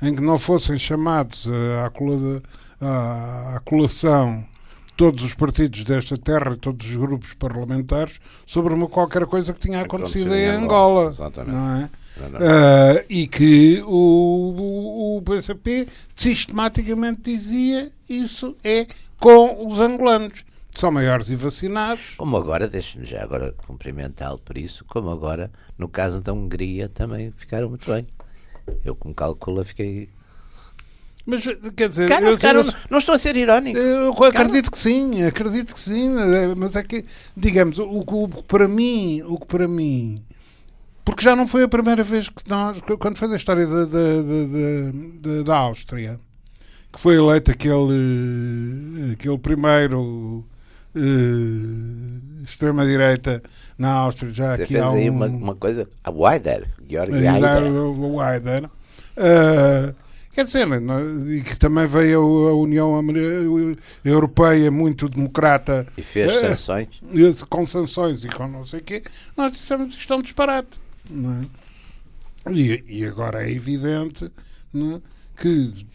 [0.02, 1.46] em que não fossem chamados
[1.84, 2.42] à, cola,
[2.80, 4.44] à, à colação
[4.96, 9.80] todos os partidos desta terra, todos os grupos parlamentares, sobre uma qualquer coisa que tinha
[9.80, 11.08] acontecido, em Angola.
[11.10, 11.56] Exatamente.
[11.56, 11.90] Não é?
[12.20, 18.86] Uh, e que o, o, o PCP sistematicamente dizia isso é
[19.18, 22.14] com os angolanos são maiores e vacinados.
[22.16, 27.32] Como agora, deixe-me já agora cumprimentá-lo por isso, como agora, no caso da Hungria, também
[27.32, 28.04] ficaram muito bem.
[28.84, 30.08] Eu, como calculo, fiquei.
[31.26, 31.44] Mas,
[31.76, 33.78] quer dizer, Cara, eu, ficaram, eu, não estou a ser irónico.
[33.78, 36.10] Eu acredito que sim, acredito que sim,
[36.56, 37.04] mas é que,
[37.36, 40.22] digamos, o, o, para mim, o que para mim
[41.10, 44.22] porque já não foi a primeira vez que nós, quando foi a história da, da,
[45.20, 46.20] da, da, Áustria,
[46.92, 50.44] que foi eleito aquele, aquele primeiro
[50.94, 53.42] uh, extrema-direita
[53.78, 55.14] na Áustria já Você aqui fez há aí um...
[55.14, 57.12] uma, uma coisa, a Weider, Georg.
[57.12, 58.64] Weider.
[58.64, 59.94] Uh,
[60.32, 60.66] quer dizer,
[61.28, 63.02] e que também veio a União
[64.04, 65.86] Europeia muito democrata.
[65.96, 67.02] E fez uh, sanções.
[67.48, 69.02] Com sanções e com não sei o quê.
[69.36, 70.80] Nós dissemos isto é um disparate.
[71.10, 72.50] É?
[72.52, 75.00] e, e agora é evidente é?
[75.36, 75.86] que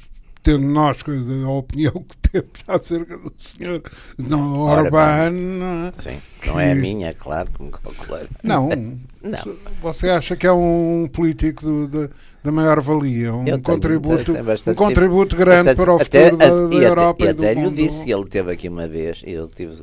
[0.45, 0.99] tendo nós
[1.43, 3.81] a opinião que temos acerca do senhor
[4.15, 5.31] não, Orbán.
[5.31, 5.93] Não, é?
[5.97, 8.27] Sim, não é a minha, claro, como calculei.
[8.43, 8.69] Não,
[9.23, 9.57] não.
[9.81, 12.09] Você acha que é um político do, de,
[12.43, 16.37] da maior valia, um tenho, contributo, tenho um contributo grande bastante, para o futuro até,
[16.37, 17.75] da, da Europa e, e, e até do mundo.
[17.75, 19.73] lhe disse, ele teve aqui uma vez e eu tive.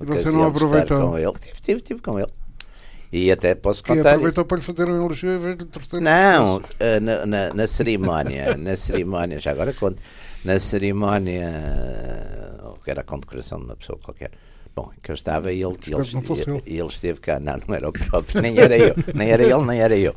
[0.00, 1.10] E você não aproveitou?
[1.10, 1.32] Com ele.
[1.32, 2.30] Tive, tive, tive com ele.
[3.12, 4.10] E até posso que contar.
[4.10, 8.56] aproveitou para lhe fazer um elogio e de torcer Não, eh, na, na, na, cerimónia,
[8.58, 10.02] na cerimónia, já agora conto,
[10.44, 11.50] na cerimónia,
[12.86, 14.30] que era a condecoração de uma pessoa qualquer.
[14.74, 17.40] Bom, que eu estava e ele, ele, ele, ele esteve cá.
[17.40, 20.14] Não, não era o próprio, nem era eu, nem era ele, nem era eu.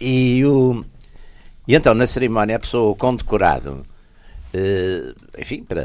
[0.00, 0.84] E, o,
[1.66, 3.84] e então, na cerimónia, a pessoa, o condecorado,
[4.54, 5.82] Uh, enfim, para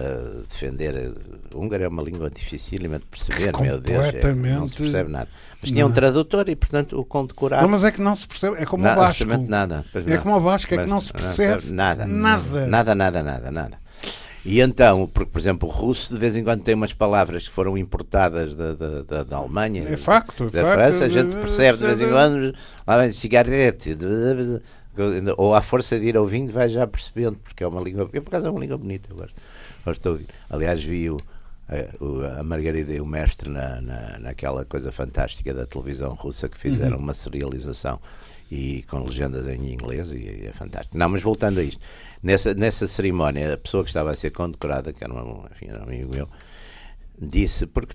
[0.47, 1.11] defender.
[1.55, 5.27] O húngaro é uma língua difícil de perceber, meu Deus, é, não se percebe nada.
[5.61, 5.91] Mas tinha não.
[5.91, 7.63] um tradutor e, portanto, o condecorado.
[7.63, 9.25] Não, mas é que não se percebe, é como o Basco.
[9.25, 9.85] nada.
[10.07, 12.05] É como o Basco, é que não se percebe não nada.
[12.05, 12.67] Nada.
[12.67, 13.77] Nada, nada, nada, nada.
[14.45, 17.53] E então, porque, por exemplo, o russo de vez em quando tem umas palavras que
[17.53, 21.77] foram importadas da, da, da, da Alemanha, é facto, da facto, França, a gente percebe
[21.77, 22.55] de vez em quando,
[22.87, 23.97] lá vem cigarrete,
[25.37, 28.09] ou à força de ir ouvindo, vai já percebendo, porque é uma língua.
[28.13, 29.35] Eu, por acaso, é uma língua bonita, eu gosto,
[29.85, 30.27] gosto de ouvir.
[30.49, 31.17] Aliás, vi o,
[31.69, 36.57] a, a Margarida e o Mestre na, na, naquela coisa fantástica da televisão russa que
[36.57, 37.03] fizeram uhum.
[37.03, 37.99] uma serialização
[38.51, 40.97] e com legendas em inglês e, é fantástico.
[40.97, 41.79] Não, mas voltando a isto,
[42.23, 45.79] nessa, nessa cerimónia, a pessoa que estava a ser condecorada, que era um, enfim, era
[45.79, 46.27] um amigo meu,
[47.21, 47.93] disse, porque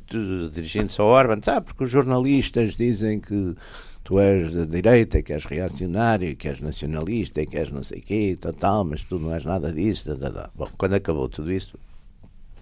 [0.52, 3.56] dirigindo-se ao Orban, ah, porque os jornalistas dizem que
[4.04, 8.02] tu és da direita, que és reacionário, que és nacionalista, que és não sei o
[8.02, 10.14] quê, tal, tal, mas tu não és nada disso.
[10.16, 10.50] Tal, tal.
[10.54, 11.76] Bom, quando acabou tudo isso,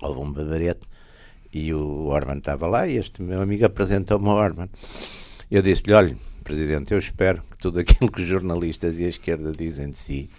[0.00, 0.86] houve um babarete
[1.52, 4.68] e o Orban estava lá e este meu amigo apresentou-me ao Orban.
[5.50, 9.52] Eu disse-lhe, olha, Presidente, eu espero que tudo aquilo que os jornalistas e a esquerda
[9.52, 10.30] dizem de si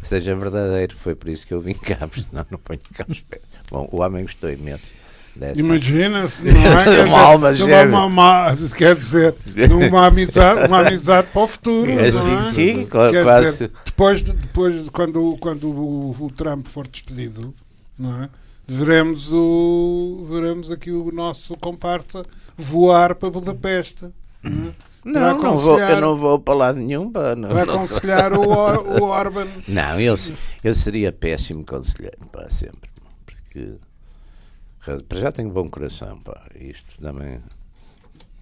[0.00, 0.96] que seja verdadeiro.
[0.96, 3.42] Foi por isso que eu vim cá, porque senão não ponho cá os pés.
[3.70, 5.00] Bom, o homem gostou imenso.
[5.54, 6.84] Imagina-se, não é?
[6.84, 9.34] Quer uma alma dizer, uma, uma, quer dizer,
[9.88, 11.90] uma amizade, uma amizade para o futuro.
[11.90, 12.42] É, sim, é?
[12.42, 13.50] sim, quer quase.
[13.52, 17.54] Dizer, depois, depois quando, quando o, o, Trump for despedido,
[17.96, 18.28] não é?
[18.72, 22.22] Veremos, o, veremos aqui o nosso comparsa
[22.56, 24.12] voar para Budapeste.
[24.44, 24.72] Não é?
[25.02, 27.10] Não, não vou, eu não vou para lado nenhum.
[27.10, 29.46] Para, não, vai aconselhar o, Or, o Orban.
[29.66, 30.14] Não, eu,
[30.62, 32.90] eu seria péssimo conselheiro, para sempre.
[33.24, 33.76] Porque
[35.08, 36.42] para já tenho bom coração, pá.
[36.54, 37.40] Isto também.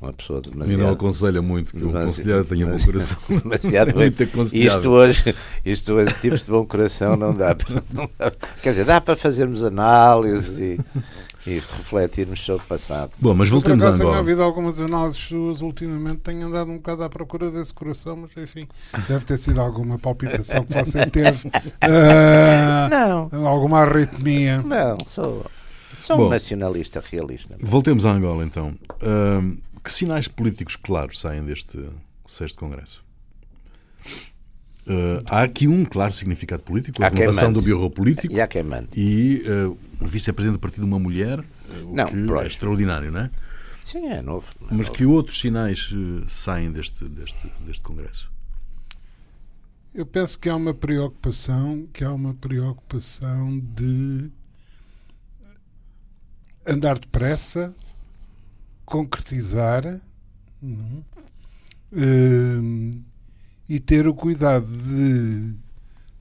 [0.01, 0.79] Uma pessoa demasiado.
[0.79, 3.19] E não aconselha muito que o conselheiro tenha bom coração.
[3.29, 4.15] Demasiado bem.
[4.53, 5.35] Isto hoje,
[5.65, 8.31] isto hoje, tipos de bom coração não dá, para, não dá.
[8.63, 10.81] Quer dizer, dá para fazermos análises e
[11.49, 13.13] e refletirmos sobre o passado.
[13.19, 14.11] Bom, mas voltemos a Angola.
[14.11, 18.31] Tenho ouvido algumas análises suas ultimamente, tenho andado um bocado à procura desse coração, mas
[18.37, 18.69] enfim,
[19.09, 21.49] deve ter sido alguma palpitação que você teve.
[21.49, 22.91] Uh,
[23.33, 23.47] não.
[23.47, 24.61] Alguma arritmia.
[24.63, 25.47] Não, sou,
[26.03, 27.57] sou Bom, um nacionalista realista.
[27.61, 28.75] Voltemos a Angola então.
[29.03, 29.57] Uh,
[29.89, 31.83] que sinais políticos claros saem deste
[32.27, 33.03] sexto congresso?
[34.87, 38.63] Uh, há aqui um claro significado político, a renovação do bureau político e, há quem
[38.63, 38.89] mande.
[38.95, 41.43] e uh, o vice-presidente do partido uma mulher,
[41.85, 43.31] o não, que é extraordinário, não é?
[43.83, 44.51] Sim, é novo.
[44.61, 44.93] É Mas novo.
[44.93, 48.31] que outros sinais uh, saem deste, deste, deste congresso?
[49.95, 54.31] Eu penso que há uma preocupação, que há uma preocupação de
[56.67, 57.75] andar depressa,
[58.89, 60.01] concretizar,
[60.63, 61.05] não,
[61.93, 62.91] uh,
[63.69, 65.55] e ter o cuidado de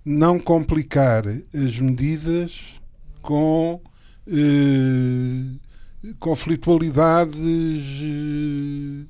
[0.04, 2.82] não complicar as medidas
[3.22, 3.82] com
[4.28, 5.56] eh,
[6.20, 9.06] conflitualidades eh,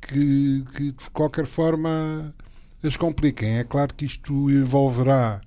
[0.00, 2.32] que, que de qualquer forma
[2.82, 3.58] as compliquem.
[3.58, 5.40] É claro que isto envolverá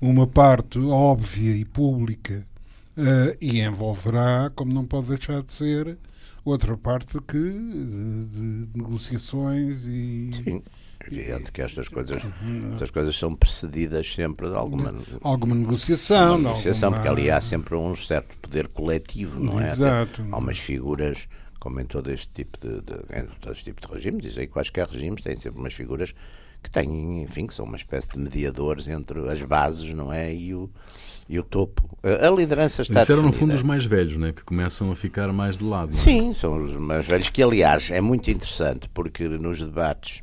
[0.00, 2.46] uma parte óbvia e pública
[2.96, 5.98] uh, e envolverá, como não pode deixar de ser,
[6.44, 10.62] outra parte que de negociações e, Sim
[11.06, 12.22] evidente que estas coisas,
[12.72, 16.32] estas coisas são precedidas sempre de alguma, alguma negociação.
[16.32, 17.04] Alguma negociação, alguma...
[17.04, 19.70] porque ali há sempre um certo poder coletivo, não é?
[19.70, 20.24] Exato.
[20.30, 21.28] Há umas figuras,
[21.60, 25.22] como em todo este tipo de, de, todo este tipo de regimes, e quaisquer regimes
[25.22, 26.14] têm sempre umas figuras
[26.64, 30.34] que têm, enfim, que são uma espécie de mediadores entre as bases, não é?
[30.34, 30.70] E o,
[31.28, 31.96] e o topo.
[32.02, 34.32] A liderança está Isso eram, no fundo, os mais velhos, né?
[34.32, 35.90] que começam a ficar mais de lado.
[35.90, 35.94] É?
[35.94, 40.22] Sim, são os mais velhos, que aliás é muito interessante, porque nos debates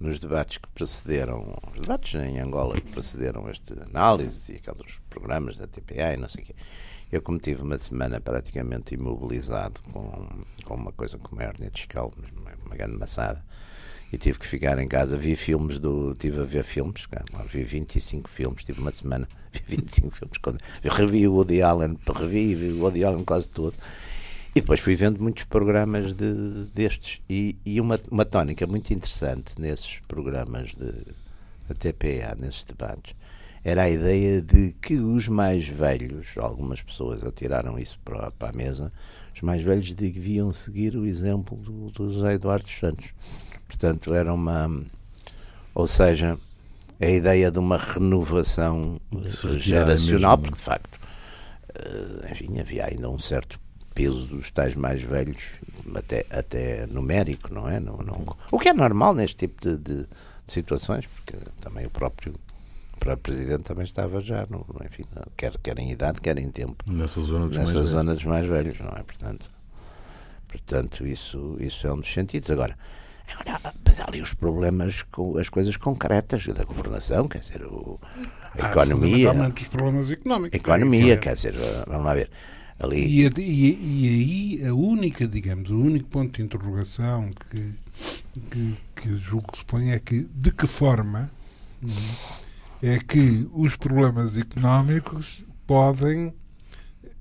[0.00, 5.58] nos debates que precederam, os debates em Angola que precederam esta análise e aqueles programas
[5.58, 6.54] da TPA e não sei o quê.
[7.10, 10.28] Eu, como tive uma semana praticamente imobilizado com,
[10.64, 13.44] com uma coisa como a hernia discal, uma, uma grande maçada,
[14.12, 16.14] e tive que ficar em casa, vi filmes do.
[16.14, 20.38] Tive a ver filmes, cara, vi 25 filmes, tive uma semana, vi 25 filmes.
[20.38, 23.74] Quando, revi o Woody Allen, revi o Woody Allen quase todo.
[24.54, 26.32] E depois fui vendo muitos programas de,
[26.74, 27.20] destes.
[27.28, 33.14] E, e uma, uma tónica muito interessante nesses programas de, de TPA, nesses debates,
[33.62, 38.52] era a ideia de que os mais velhos, algumas pessoas atiraram isso para, para a
[38.52, 38.90] mesa,
[39.34, 43.12] os mais velhos deviam seguir o exemplo do, do José Eduardo Santos.
[43.68, 44.82] Portanto, era uma.
[45.74, 46.36] Ou seja,
[47.00, 49.00] a ideia de uma renovação
[49.56, 50.42] geracional, mesmo.
[50.42, 51.00] porque de facto,
[51.74, 53.60] eh, enfim, havia ainda um certo
[53.94, 55.52] peso dos tais mais velhos,
[55.94, 57.78] até, até numérico, não é?
[57.78, 60.06] Não, não, o que é normal neste tipo de, de, de
[60.46, 62.34] situações, porque também o próprio
[62.94, 65.04] o próprio Presidente também estava já, no, enfim,
[65.36, 66.82] quer, quer em idade, quer em tempo.
[66.84, 68.18] Nessa zona dos, nessa mais, zona velhos.
[68.18, 69.02] dos mais velhos, não é?
[69.04, 69.48] Portanto,
[70.48, 72.50] portanto isso, isso é um dos sentidos.
[72.50, 72.76] Agora,
[73.32, 77.98] agora mas há ali os problemas com as coisas concretas da governação, quer dizer, o,
[78.58, 79.32] a ah, economia.
[79.32, 80.58] os problemas económicos.
[80.58, 81.54] economia, é, quer dizer,
[81.86, 82.30] vamos lá ver
[82.78, 83.26] ali.
[83.26, 87.74] E, e, e, aí a única, digamos, o único ponto de interrogação que,
[88.50, 91.30] que, que julgo que se põe é que de que forma
[92.82, 96.32] é que os problemas económicos podem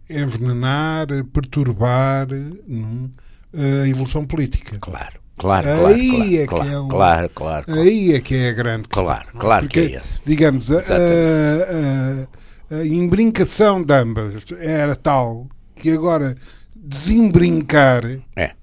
[0.10, 2.28] envenenar, perturbar
[2.67, 3.12] não,
[3.54, 4.78] a evolução política.
[4.80, 5.26] Claro.
[5.38, 8.88] Claro, aí claro, é que é claro, claro, claro, Aí é que é a grande
[8.88, 9.06] questão.
[9.06, 10.19] Claro, claro Porque, que é esse.
[10.26, 16.36] Digamos, a, a, a, a imbrincação de ambas era tal que agora
[16.76, 18.04] desembrincar.
[18.36, 18.54] É.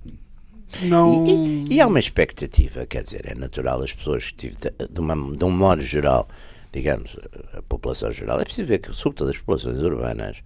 [0.82, 1.24] Não...
[1.24, 1.30] E,
[1.70, 4.56] e, e, há uma expectativa, quer dizer, é natural as pessoas que tive,
[4.90, 6.28] de, uma, de um modo geral,
[6.72, 7.16] digamos,
[7.52, 10.42] a população geral, é preciso ver que, sobretudo as populações urbanas,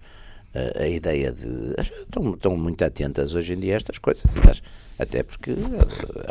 [0.53, 1.73] a, a ideia de.
[1.79, 4.23] Estão, estão muito atentas hoje em dia a estas coisas,
[4.99, 5.55] até porque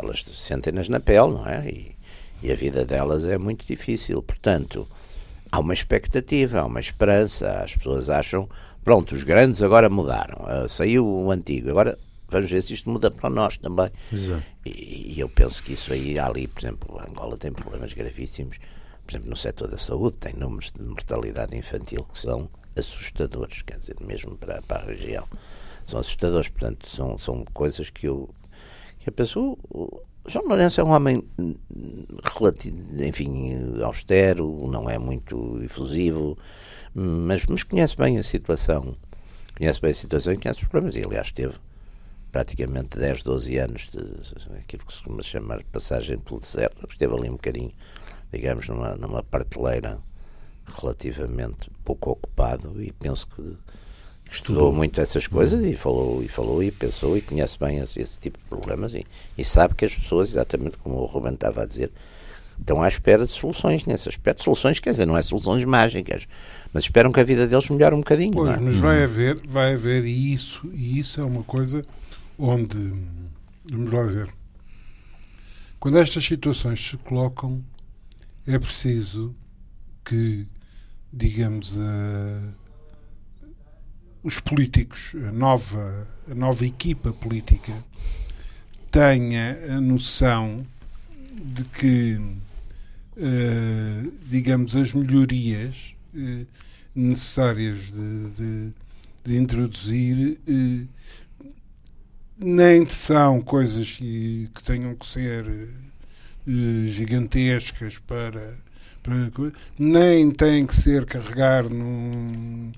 [0.01, 1.67] elas sentem-nas na pele, não é?
[1.67, 1.95] E,
[2.41, 4.87] e a vida delas é muito difícil, portanto,
[5.51, 8.47] há uma expectativa, há uma esperança, as pessoas acham,
[8.83, 11.97] pronto, os grandes agora mudaram, uh, saiu o antigo, agora
[12.29, 13.89] vamos ver se isto muda para nós também.
[14.65, 18.57] E, e, eu penso que isso aí, ali, por exemplo, Angola tem problemas gravíssimos,
[19.05, 23.79] por exemplo, no setor da saúde, tem números de mortalidade infantil que são assustadores, quer
[23.79, 25.27] dizer, mesmo para, para a região.
[25.85, 28.29] São assustadores, portanto, são, são coisas que eu,
[29.11, 29.57] que eu penso.
[29.69, 31.23] O, João Lourenço é um homem,
[32.99, 36.37] enfim, austero, não é muito efusivo,
[36.93, 38.95] mas, mas conhece bem a situação.
[39.57, 40.95] Conhece bem a situação e conhece os problemas.
[40.95, 41.55] E, aliás, teve
[42.31, 43.99] praticamente 10, 12 anos de
[44.59, 46.87] aquilo que se costuma chamar passagem pelo deserto.
[46.87, 47.71] Esteve ali um bocadinho,
[48.31, 49.99] digamos, numa, numa prateleira
[50.79, 53.57] relativamente pouco ocupado e penso que
[54.31, 58.19] estudou muito essas coisas e falou e falou e pensou e conhece bem esse, esse
[58.19, 59.05] tipo de problemas e,
[59.37, 61.91] e, sabe que as pessoas, exatamente como o Ruben estava a dizer,
[62.59, 64.43] estão à espera de soluções nesse aspecto.
[64.43, 66.27] Soluções, quer dizer, não é soluções mágicas,
[66.73, 68.31] mas esperam que a vida deles melhore um bocadinho.
[68.31, 68.57] Pois, é?
[68.57, 71.85] mas vai haver, vai haver e isso, e isso é uma coisa
[72.37, 72.93] onde,
[73.71, 74.29] vamos lá ver,
[75.79, 77.63] quando estas situações se colocam,
[78.45, 79.33] é preciso
[80.03, 80.45] que,
[81.11, 81.77] digamos,
[84.23, 87.73] os políticos, a nova, a nova equipa política,
[88.91, 90.65] tenha a noção
[91.31, 92.19] de que,
[93.17, 96.45] uh, digamos, as melhorias uh,
[96.93, 98.73] necessárias de, de,
[99.23, 100.87] de introduzir uh,
[102.37, 105.45] nem são coisas que, que tenham que ser
[106.87, 108.57] gigantescas para,
[109.03, 109.29] para,
[109.77, 112.71] nem têm que ser carregar num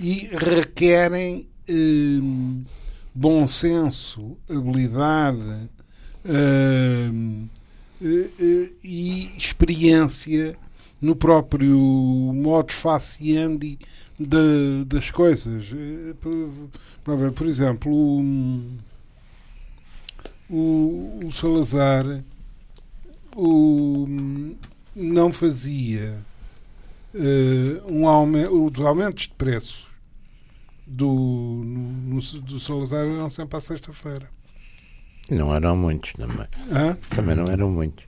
[0.00, 2.64] e requerem uh,
[3.14, 5.70] bom senso, habilidade
[6.24, 7.48] uh,
[8.84, 10.56] e experiência
[11.00, 11.78] no próprio
[12.34, 13.78] modus faciandi
[14.18, 15.70] de, das coisas.
[15.72, 18.62] Eh, por, por exemplo, o,
[20.50, 22.22] o, o Salazar
[23.34, 24.06] o,
[24.94, 26.18] não fazia
[27.86, 29.86] um aumento, os aumentos de preços
[30.86, 31.06] do,
[31.64, 34.28] no, do Salazar eram sempre à sexta-feira.
[35.30, 36.46] Não eram muitos também.
[36.70, 36.96] Hã?
[37.10, 38.04] Também não eram muitos.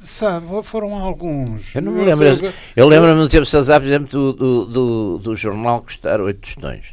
[0.00, 1.74] Sabe, foram alguns.
[1.74, 2.26] Eu não me lembro.
[2.26, 6.20] Eu, eu lembro-me do tempo de Salazar, por exemplo, do, do, do, do jornal custar
[6.20, 6.86] oito tostões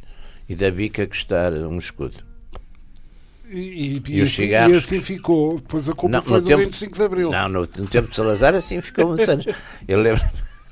[0.47, 2.23] e da bica custar um escudo.
[3.49, 5.57] E, e, e, assim, e, assim, ficou.
[5.57, 7.31] Depois a culpa não, foi do tempo, 25 de Abril.
[7.31, 9.45] Não, no, no, tempo de Salazar assim ficou muitos anos.
[9.87, 10.23] Eu lembro.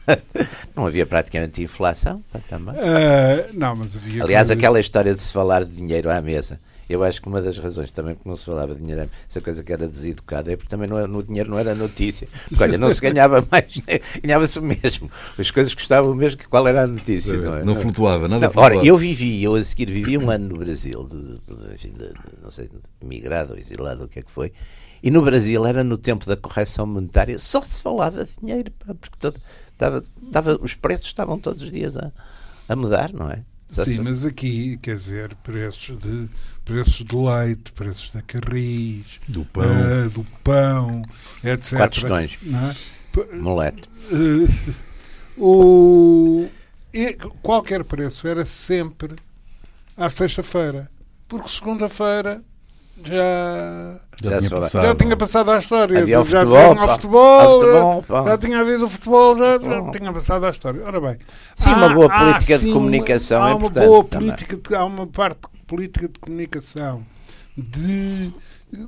[0.76, 2.76] não havia praticamente inflação também.
[2.76, 4.24] Uh, não, mas havia.
[4.24, 7.58] Aliás, aquela história de se falar de dinheiro à mesa eu acho que uma das
[7.58, 10.70] razões também porque não se falava de dinheiro, essa coisa que era deseducada, é porque
[10.70, 12.28] também não, no dinheiro não era notícia.
[12.50, 13.82] Porque, olha, não se ganhava mais,
[14.22, 15.10] ganhava-se o mesmo.
[15.38, 17.38] As coisas custavam mesmo que qual era a notícia.
[17.38, 17.64] Não, é?
[17.64, 18.76] não flutuava, nada não, flutuava.
[18.78, 22.52] Ora, eu vivi, eu a seguir vivi um ano no Brasil, de, de, de, não
[22.52, 22.70] sei,
[23.02, 24.52] migrado ou exilado, o que é que foi.
[25.02, 29.18] E no Brasil era no tempo da correção monetária, só se falava de dinheiro, porque
[29.20, 29.40] todo,
[29.84, 32.12] estava, estava, os preços estavam todos os dias a,
[32.70, 33.44] a mudar, não é?
[33.68, 36.30] Sim, mas aqui, quer dizer, preços de
[36.64, 41.02] preços do leite, preços da carris, do pão, uh, do pão
[41.44, 41.78] etc.
[41.78, 42.40] Quatro questões.
[42.46, 43.36] É?
[43.36, 43.90] Molete.
[44.12, 44.84] Uh,
[45.44, 46.50] o,
[47.42, 49.16] qualquer preço era sempre
[49.98, 50.90] à sexta-feira,
[51.28, 52.44] porque segunda-feira
[53.04, 54.86] já já, tinha passado.
[54.86, 56.00] já tinha passado a história.
[56.00, 60.46] Havia já futebol, tinha futebol, futebol já tinha havido o futebol, já, já, tinha passado
[60.46, 60.84] a história.
[60.86, 61.18] Ora bem,
[61.56, 65.42] sim, há, uma boa política de comunicação há é uma boa política, há uma parte
[65.66, 67.06] política de comunicação,
[67.58, 68.34] de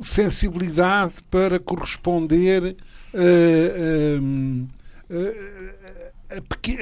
[0.04, 2.76] sensibilidade para corresponder
[3.14, 4.18] a, a,
[5.14, 5.75] a, a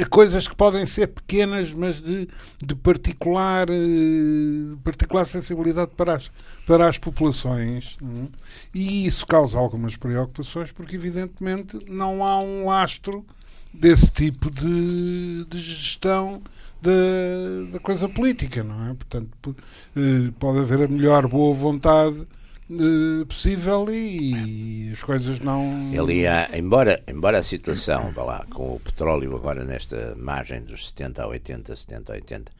[0.10, 2.28] coisas que podem ser pequenas, mas de,
[2.64, 6.32] de particular, eh, particular sensibilidade para as,
[6.66, 7.98] para as populações.
[8.02, 8.28] Hum?
[8.74, 13.26] E isso causa algumas preocupações, porque, evidentemente, não há um lastro
[13.74, 16.41] desse tipo de, de gestão
[16.82, 18.94] da, da coisa política, não é?
[18.94, 19.56] Portanto,
[19.96, 22.28] eh, pode haver a melhor boa vontade
[22.72, 25.91] eh, possível e, as coisas não.
[25.93, 30.88] Ele ia, embora, embora a situação, vá lá, com o petróleo agora nesta margem dos
[30.88, 32.51] 70 a 80, 70 a 80,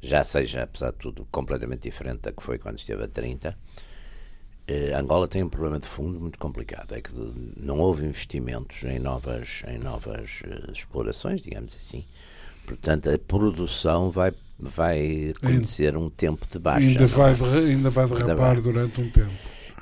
[0.00, 3.56] já seja, apesar de tudo, completamente diferente da que foi quando esteve a 30,
[4.66, 7.12] eh, Angola tem um problema de fundo muito complicado, é que
[7.56, 12.04] não houve investimentos em novas, em novas uh, explorações, digamos assim.
[12.66, 14.32] Portanto, a produção vai,
[14.70, 16.86] vai conhecer um tempo de baixa.
[16.86, 17.58] Ainda vai, é?
[17.70, 19.30] ainda vai derrapar durante um tempo.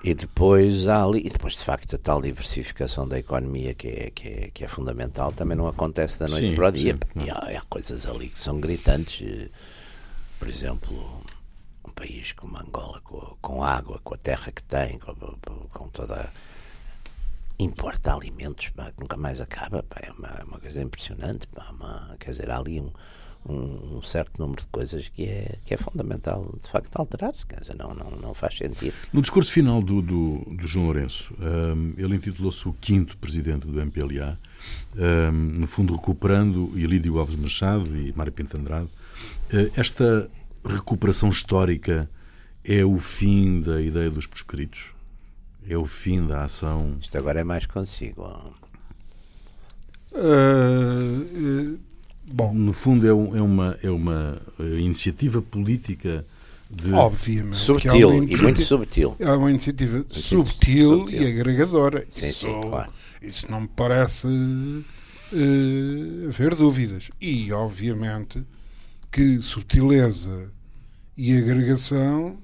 [0.03, 4.11] E depois há ali, e depois de facto a tal diversificação da economia que é,
[4.11, 6.95] que é, que é fundamental também não acontece da noite sim, para o dia.
[6.95, 9.29] Sim, e há, há, coisas ali que são gritantes.
[9.29, 9.49] Eh,
[10.39, 11.23] por exemplo,
[11.87, 15.15] um país como Angola, com, com água, com a terra que tem, com,
[15.71, 16.33] com toda
[17.59, 22.17] importa alimentos, pá, que nunca mais acaba, pá, é uma, uma coisa impressionante, pá, uma,
[22.19, 22.91] quer dizer, há ali um,
[23.49, 27.61] um, um, certo número de coisas que é, que é fundamental, de facto, alterar-se, quer
[27.61, 28.95] dizer, não, não, não faz sentido.
[29.13, 33.81] No discurso final do, do, do João Lourenço, um, ele intitulou-se o quinto presidente do
[33.81, 34.39] MPLA,
[34.97, 38.89] um, no fundo recuperando Ilídio Alves Machado e Mário Pinto Andrade.
[39.53, 40.31] Uh, esta
[40.65, 42.11] recuperação histórica
[42.63, 44.93] é o fim da ideia dos proscritos?
[45.67, 46.97] É o fim da ação?
[47.01, 48.23] Isto agora é mais consigo.
[50.13, 50.19] Uh,
[51.77, 51.90] uh
[52.33, 56.25] Bom, no fundo é, um, é uma, é uma eh, iniciativa política
[56.71, 56.93] de...
[56.93, 57.57] Obviamente.
[57.57, 59.17] Subtil é e muito subtil.
[59.19, 62.07] É uma iniciativa subtil, subtil, e agregadora.
[62.09, 62.93] Sim, isso, sim, claro.
[63.21, 67.11] isso não me parece uh, haver dúvidas.
[67.21, 68.47] E, obviamente,
[69.11, 70.53] que subtileza
[71.17, 72.39] e agregação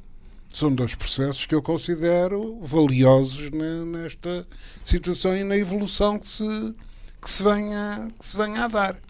[0.52, 4.44] são dois processos que eu considero valiosos nesta
[4.82, 6.74] situação e na evolução que se,
[7.22, 9.05] que se, venha, que se venha a dar.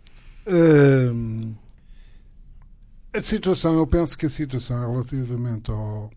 [0.46, 1.54] Uh,
[3.12, 6.10] a situação, eu penso que a situação relativamente ao,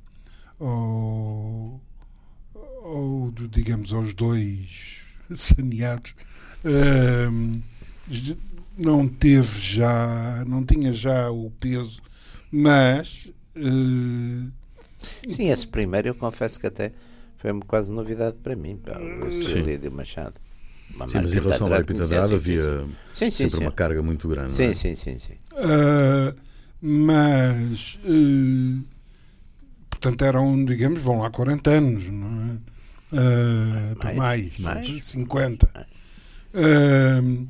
[0.60, 1.82] ao,
[2.84, 5.00] ao digamos, aos dois
[5.36, 6.14] saneados
[6.64, 7.62] uh,
[8.78, 12.02] não teve já, não tinha já o peso,
[12.52, 14.52] mas uh,
[15.28, 16.92] sim, esse primeiro eu confesso que até
[17.38, 20.36] foi quase novidade para mim, para o Lídio Machado.
[21.08, 23.64] Sim, mas em relação Pinto Andrade havia sim, sim, sempre sim.
[23.64, 24.52] uma carga muito grande.
[24.54, 24.74] Sim, é?
[24.74, 25.18] sim, sim.
[25.20, 25.34] sim.
[25.54, 26.36] Uh,
[26.82, 28.84] mas, uh,
[29.89, 32.80] portanto, eram, digamos, vão lá 40 anos, não é?
[33.12, 35.70] Uh, mais, mais, mais 50.
[35.74, 35.88] Mais.
[36.54, 37.47] Uh,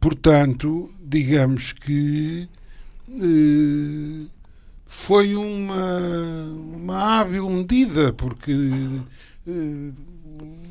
[0.00, 2.48] portanto, digamos que
[3.08, 4.30] uh,
[4.86, 6.00] foi uma,
[6.76, 8.52] uma hábil medida, porque
[9.46, 9.94] uh,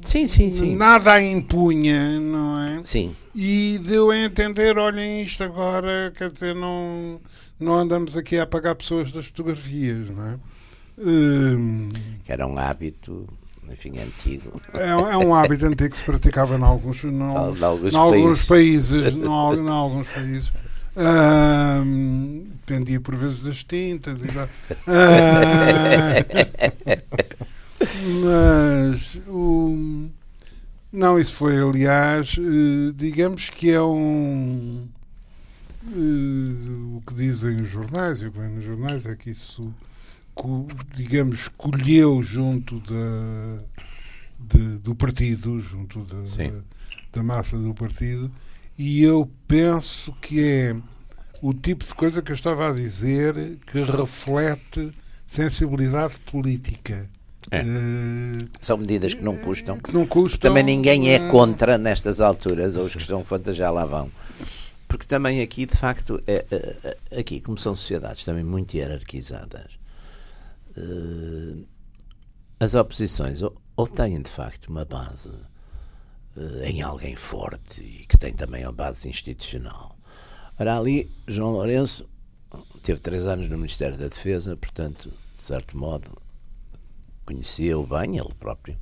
[0.03, 0.75] Sim, sim, sim.
[0.75, 2.81] Nada a impunha, não é?
[2.83, 3.15] Sim.
[3.33, 7.19] E deu a entender, olhem isto agora, quer dizer, não,
[7.59, 10.39] não andamos aqui a apagar pessoas das fotografias, não é?
[10.99, 11.89] Hum,
[12.23, 13.27] que era um hábito
[13.71, 14.61] enfim, antigo.
[14.73, 19.15] É, é, um hábito antigo que se praticava em alguns, não, alguns, alguns países.
[19.15, 20.51] Em alguns países.
[22.65, 24.47] dependia por vezes das tintas e da,
[28.89, 30.09] Mas o.
[30.91, 34.87] Não, isso foi, aliás, eh, digamos que é um.
[35.87, 39.73] Eh, o que dizem os jornais, e o que vem nos jornais é que isso,
[40.93, 43.63] digamos, colheu junto da,
[44.39, 46.17] de, do partido, junto da,
[47.11, 48.31] da massa do partido,
[48.77, 50.75] e eu penso que é
[51.41, 54.91] o tipo de coisa que eu estava a dizer que reflete
[55.25, 57.09] sensibilidade política.
[57.53, 57.61] É.
[57.61, 59.77] Uh, São medidas que não custam.
[59.77, 60.49] Que não custam.
[60.49, 64.09] Também ninguém é contra nestas alturas, ou os que estão contra já lá vão.
[64.87, 69.71] Porque também aqui, de facto, é, é, é aqui, como são sociedades também muito hierarquizadas,
[70.75, 71.65] uh,
[72.59, 75.31] as oposições ou, ou, têm, de facto, uma base
[76.35, 79.95] uh, em alguém forte e que tem também a base institucional.
[80.59, 82.09] Ora, ali, João Lourenço
[82.81, 86.17] teve três anos no Ministério da Defesa, portanto, de certo modo,
[87.25, 88.77] conhecia-o bem, ele próprio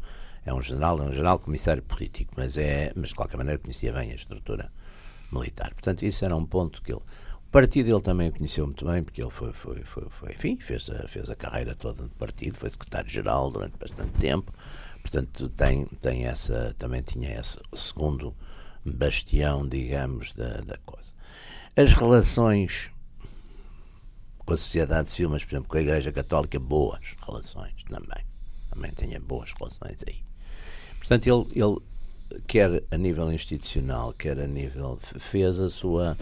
[0.46, 3.94] é um general, é um general comissário político, mas, é, mas de qualquer maneira conhecia
[3.94, 4.72] bem a estrutura
[5.32, 5.74] militar.
[5.74, 7.02] Portanto, isso era um ponto que ele.
[7.48, 10.58] O partido ele também o conheceu muito bem, porque ele foi, foi, foi, foi enfim,
[10.58, 14.54] fez a, fez a carreira toda do partido, foi secretário-geral durante bastante tempo,
[15.02, 18.34] portanto tem, tem essa, também tinha esse segundo
[18.86, 21.14] bastião, digamos, da, da coisa.
[21.76, 22.90] As relações
[24.40, 28.31] com a sociedade civil, mas por exemplo com a Igreja Católica, boas relações também
[28.72, 30.24] também tenha boas relações aí.
[30.98, 31.78] Portanto, ele, ele
[32.48, 34.98] quer a nível institucional, quer a nível.
[35.20, 36.18] fez a sua.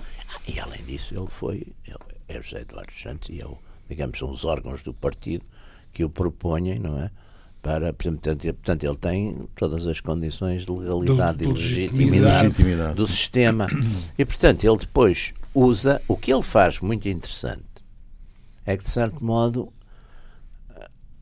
[0.48, 1.68] E além disso, ele foi.
[1.86, 1.98] Ele
[2.28, 5.46] é José Eduardo Santos e eu, digamos, são os órgãos do partido
[5.92, 7.12] que o propõem, não é?
[7.62, 12.96] Para, portanto, portanto, ele tem todas as condições de legalidade do, do e legitimidade, legitimidade
[12.96, 13.68] do sistema.
[14.18, 16.02] E, portanto, ele depois usa.
[16.08, 17.64] O que ele faz muito interessante
[18.66, 19.74] é que, de certo modo,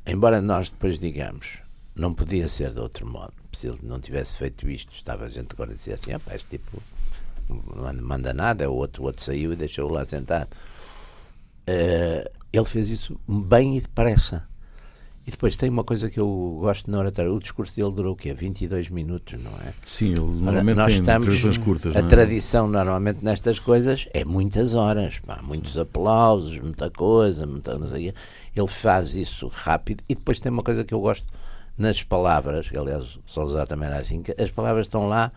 [0.08, 1.60] embora nós depois digamos,
[1.96, 5.50] não podia ser de outro modo, se ele não tivesse feito isto, estava a gente
[5.54, 6.82] agora a dizer assim, este tipo
[7.50, 10.50] não manda nada, o outro, o outro saiu e deixou-o lá sentado.
[11.70, 14.48] Uh, ele fez isso bem e depressa.
[15.28, 17.30] E depois tem uma coisa que eu gosto na oratória.
[17.30, 18.34] O discurso dele durou o quê?
[18.34, 19.74] 22 minutos, não é?
[19.86, 21.98] Sim, ele normalmente nós tem estamos, curtas.
[21.98, 22.02] A é?
[22.02, 28.14] tradição normalmente nestas coisas é muitas horas, pá, muitos aplausos, muita coisa, muita, não sei,
[28.56, 31.28] ele faz isso rápido e depois tem uma coisa que eu gosto
[31.78, 35.30] nas palavras, que aliás Salazar também era assim, que as palavras estão lá,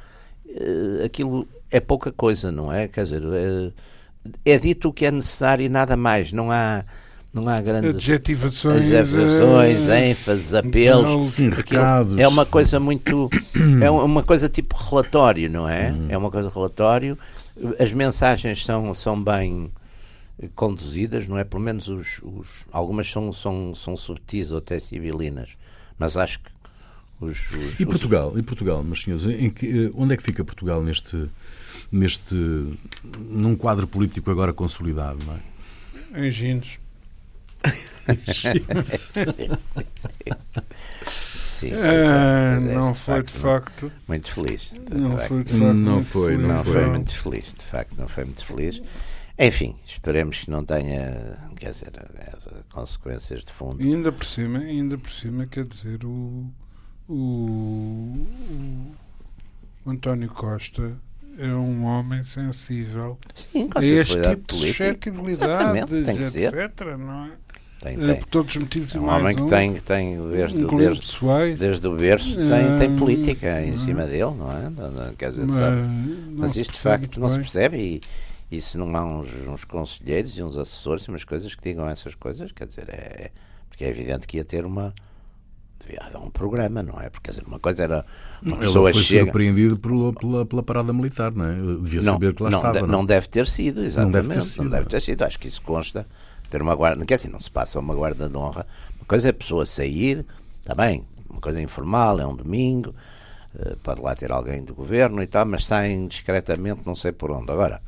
[0.46, 2.86] uh, aquilo é pouca coisa, não é?
[2.86, 6.84] Quer dizer, é, é dito o que é necessário e nada mais, não há
[7.32, 10.10] não há grandes adjetivações, adjetivações é...
[10.10, 11.26] ênfases, apelos.
[11.26, 11.50] Sim.
[12.18, 13.30] É uma coisa muito.
[13.80, 15.92] é uma coisa tipo relatório, não é?
[15.92, 16.06] Hum.
[16.08, 17.16] É uma coisa relatório.
[17.78, 19.70] As mensagens são, são bem
[20.54, 21.44] conduzidas, não é?
[21.44, 25.56] Pelo menos os, os, algumas são, são, são subtis ou até civilinas,
[25.98, 26.50] mas acho que
[27.20, 30.42] os, os, e Portugal, e Portugal, meus senhores, em que, eh, onde é que fica
[30.42, 31.28] Portugal neste,
[31.92, 32.34] neste
[33.18, 36.26] num quadro político agora consolidado, não é?
[36.26, 36.79] Em Ginos.
[38.32, 39.50] Sim,
[41.36, 41.70] sim.
[41.74, 44.72] Ah, é, não foi de facto muito feliz.
[44.90, 46.72] Não foi de facto não foi, não, não foi.
[46.72, 48.82] foi muito feliz, de facto, não foi muito feliz.
[49.38, 51.92] Enfim, esperemos que não tenha, quer dizer,
[52.70, 53.82] consequências de fundo.
[53.82, 56.46] E ainda por cima, ainda por cima, quer dizer, o,
[57.08, 58.26] o,
[59.86, 60.94] o António Costa
[61.38, 65.78] é um homem sensível Sim, a este tipo de suscetibilidade,
[66.10, 66.98] etc.
[66.98, 67.30] Não é?
[67.80, 68.16] Tem, tem.
[68.16, 71.88] por todos os motivos é um homem que tem, que tem desde, um desde, desde
[71.88, 75.14] o berço tem, tem política em cima dele, não é?
[75.16, 75.58] Quer dizer, mas,
[76.36, 77.36] mas isto de facto não bem.
[77.36, 81.24] se percebe e, e se não há uns, uns conselheiros e uns assessores e umas
[81.24, 83.30] coisas que digam essas coisas, quer dizer, é,
[83.70, 84.92] porque é evidente que ia ter uma
[85.80, 87.08] devia haver um programa, não é?
[87.08, 88.04] Porque quer dizer, uma coisa era
[88.42, 89.24] uma Ele pessoa foi chega...
[89.24, 91.54] surpreendido pela, pela, pela, parada militar, não é?
[91.54, 92.74] Devia não, saber que lá não, estava.
[92.74, 94.14] De, não, não deve ter sido, exatamente.
[94.14, 94.64] Não deve ter sido.
[94.64, 95.22] Não deve ter sido.
[95.22, 96.06] Acho que isso consta
[96.50, 98.66] ter uma guarda, quer dizer, não se passa uma guarda de honra.
[98.96, 100.26] Uma coisa é a pessoa sair,
[100.60, 102.94] está bem, uma coisa informal, é um domingo,
[103.58, 107.30] eh, pode lá ter alguém do governo e tal, mas saem discretamente, não sei por
[107.30, 107.50] onde.
[107.50, 107.80] Agora,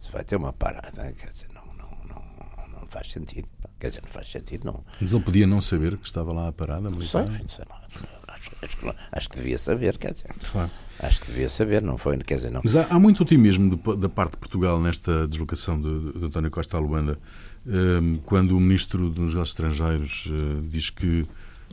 [0.00, 3.48] se vai ter uma parada, quer dizer, não, não, não, não faz sentido.
[3.78, 4.84] Quer dizer, não faz sentido, não.
[5.00, 7.26] Mas ele podia não saber que estava lá a parada militar?
[7.28, 7.82] Sei, sei lá.
[8.28, 10.30] Acho, acho, que, acho, que devia saber, quer dizer.
[10.50, 10.70] Claro.
[11.00, 12.60] Acho que devia saber, não foi, quer dizer, não.
[12.62, 16.50] Mas há, há muito otimismo de, da parte de Portugal nesta deslocação de, de António
[16.50, 17.18] Costa a Luanda,
[18.24, 21.24] quando o Ministro dos Negócios Estrangeiros uh, diz que,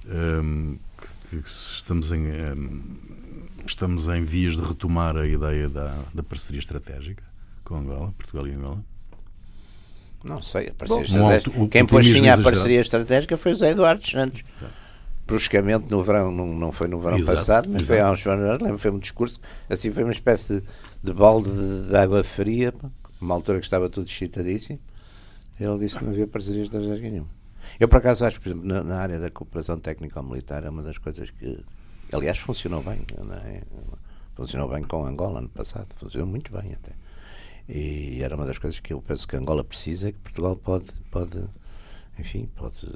[0.02, 2.28] que, que, estamos, em,
[3.66, 7.24] estamos em vias de retomar a ideia da, da parceria estratégica
[7.64, 8.84] com Angola, Portugal e Angola.
[10.24, 11.68] Não sei, a parceria Bom, estratégica.
[11.70, 14.44] Quem pôs fim à parceria estratégica foi o José Eduardo Santos.
[14.60, 14.68] Tá
[15.30, 17.88] bruscamente no verão, não, não foi no verão exato, passado, mas exato.
[17.88, 20.64] foi há uns anos, lembro, foi um discurso, assim foi uma espécie de,
[21.04, 22.74] de balde de, de, água fria,
[23.22, 24.80] uma altura que estava tudo excitadíssimo.
[25.60, 27.30] Ele disse que não havia parcerias estratégicas nenhuma.
[27.80, 30.82] Eu, por acaso, acho que, por exemplo, na, na área da cooperação técnico-militar é uma
[30.82, 31.60] das coisas que,
[32.14, 33.06] aliás, funcionou bem.
[33.46, 33.62] É?
[34.36, 36.94] Funcionou bem com Angola no passado, funcionou muito bem até.
[37.68, 41.44] E era uma das coisas que eu penso que Angola precisa, que Portugal pode, pode
[42.18, 42.88] enfim, pode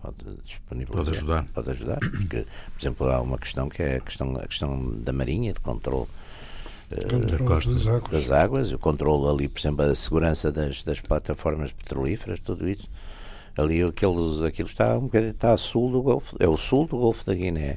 [0.00, 1.04] pode disponibilizar.
[1.04, 1.46] Pode ajudar.
[1.52, 5.12] Pode ajudar, porque, por exemplo, há uma questão que é a questão, a questão da
[5.12, 6.08] marinha, de controle
[6.92, 8.10] uh, das, águas.
[8.10, 12.88] das águas, o controle ali, por exemplo, a segurança das, das plataformas petrolíferas, tudo isso.
[13.56, 16.96] Ali aquilo, aquilo está um bocadinho está a sul do Golfo, é o sul do
[16.96, 17.76] Golfo da Guiné,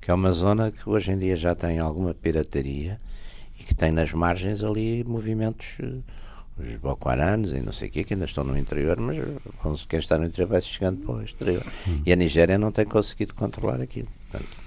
[0.00, 2.98] que é uma zona que hoje em dia já tem alguma pirataria
[3.58, 6.02] e que tem nas margens ali movimentos uh,
[6.60, 9.16] os Bocoaranos e não sei o quê, que ainda estão no interior, mas
[9.86, 11.64] quem está no interior vai chegando para o exterior.
[11.88, 12.02] Hum.
[12.04, 14.08] E a Nigéria não tem conseguido controlar aquilo.
[14.30, 14.59] Portanto,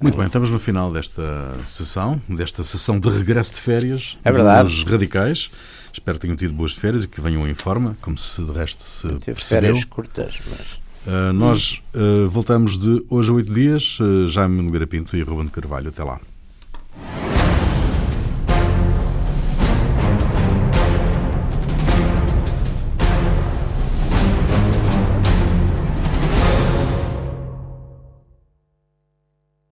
[0.00, 4.68] muito bem, estamos no final desta sessão, desta sessão de regresso de férias é verdade.
[4.68, 5.50] dos radicais.
[5.92, 8.82] Espero que tenham tido boas férias e que venham em forma, como se de resto
[8.82, 9.62] se Tive percebeu.
[9.62, 10.80] férias curtas, mas...
[11.04, 13.98] Uh, nós uh, voltamos de hoje a oito dias.
[13.98, 15.88] Uh, Jaime Nogueira Pinto e Ruben Carvalho.
[15.88, 16.20] Até lá.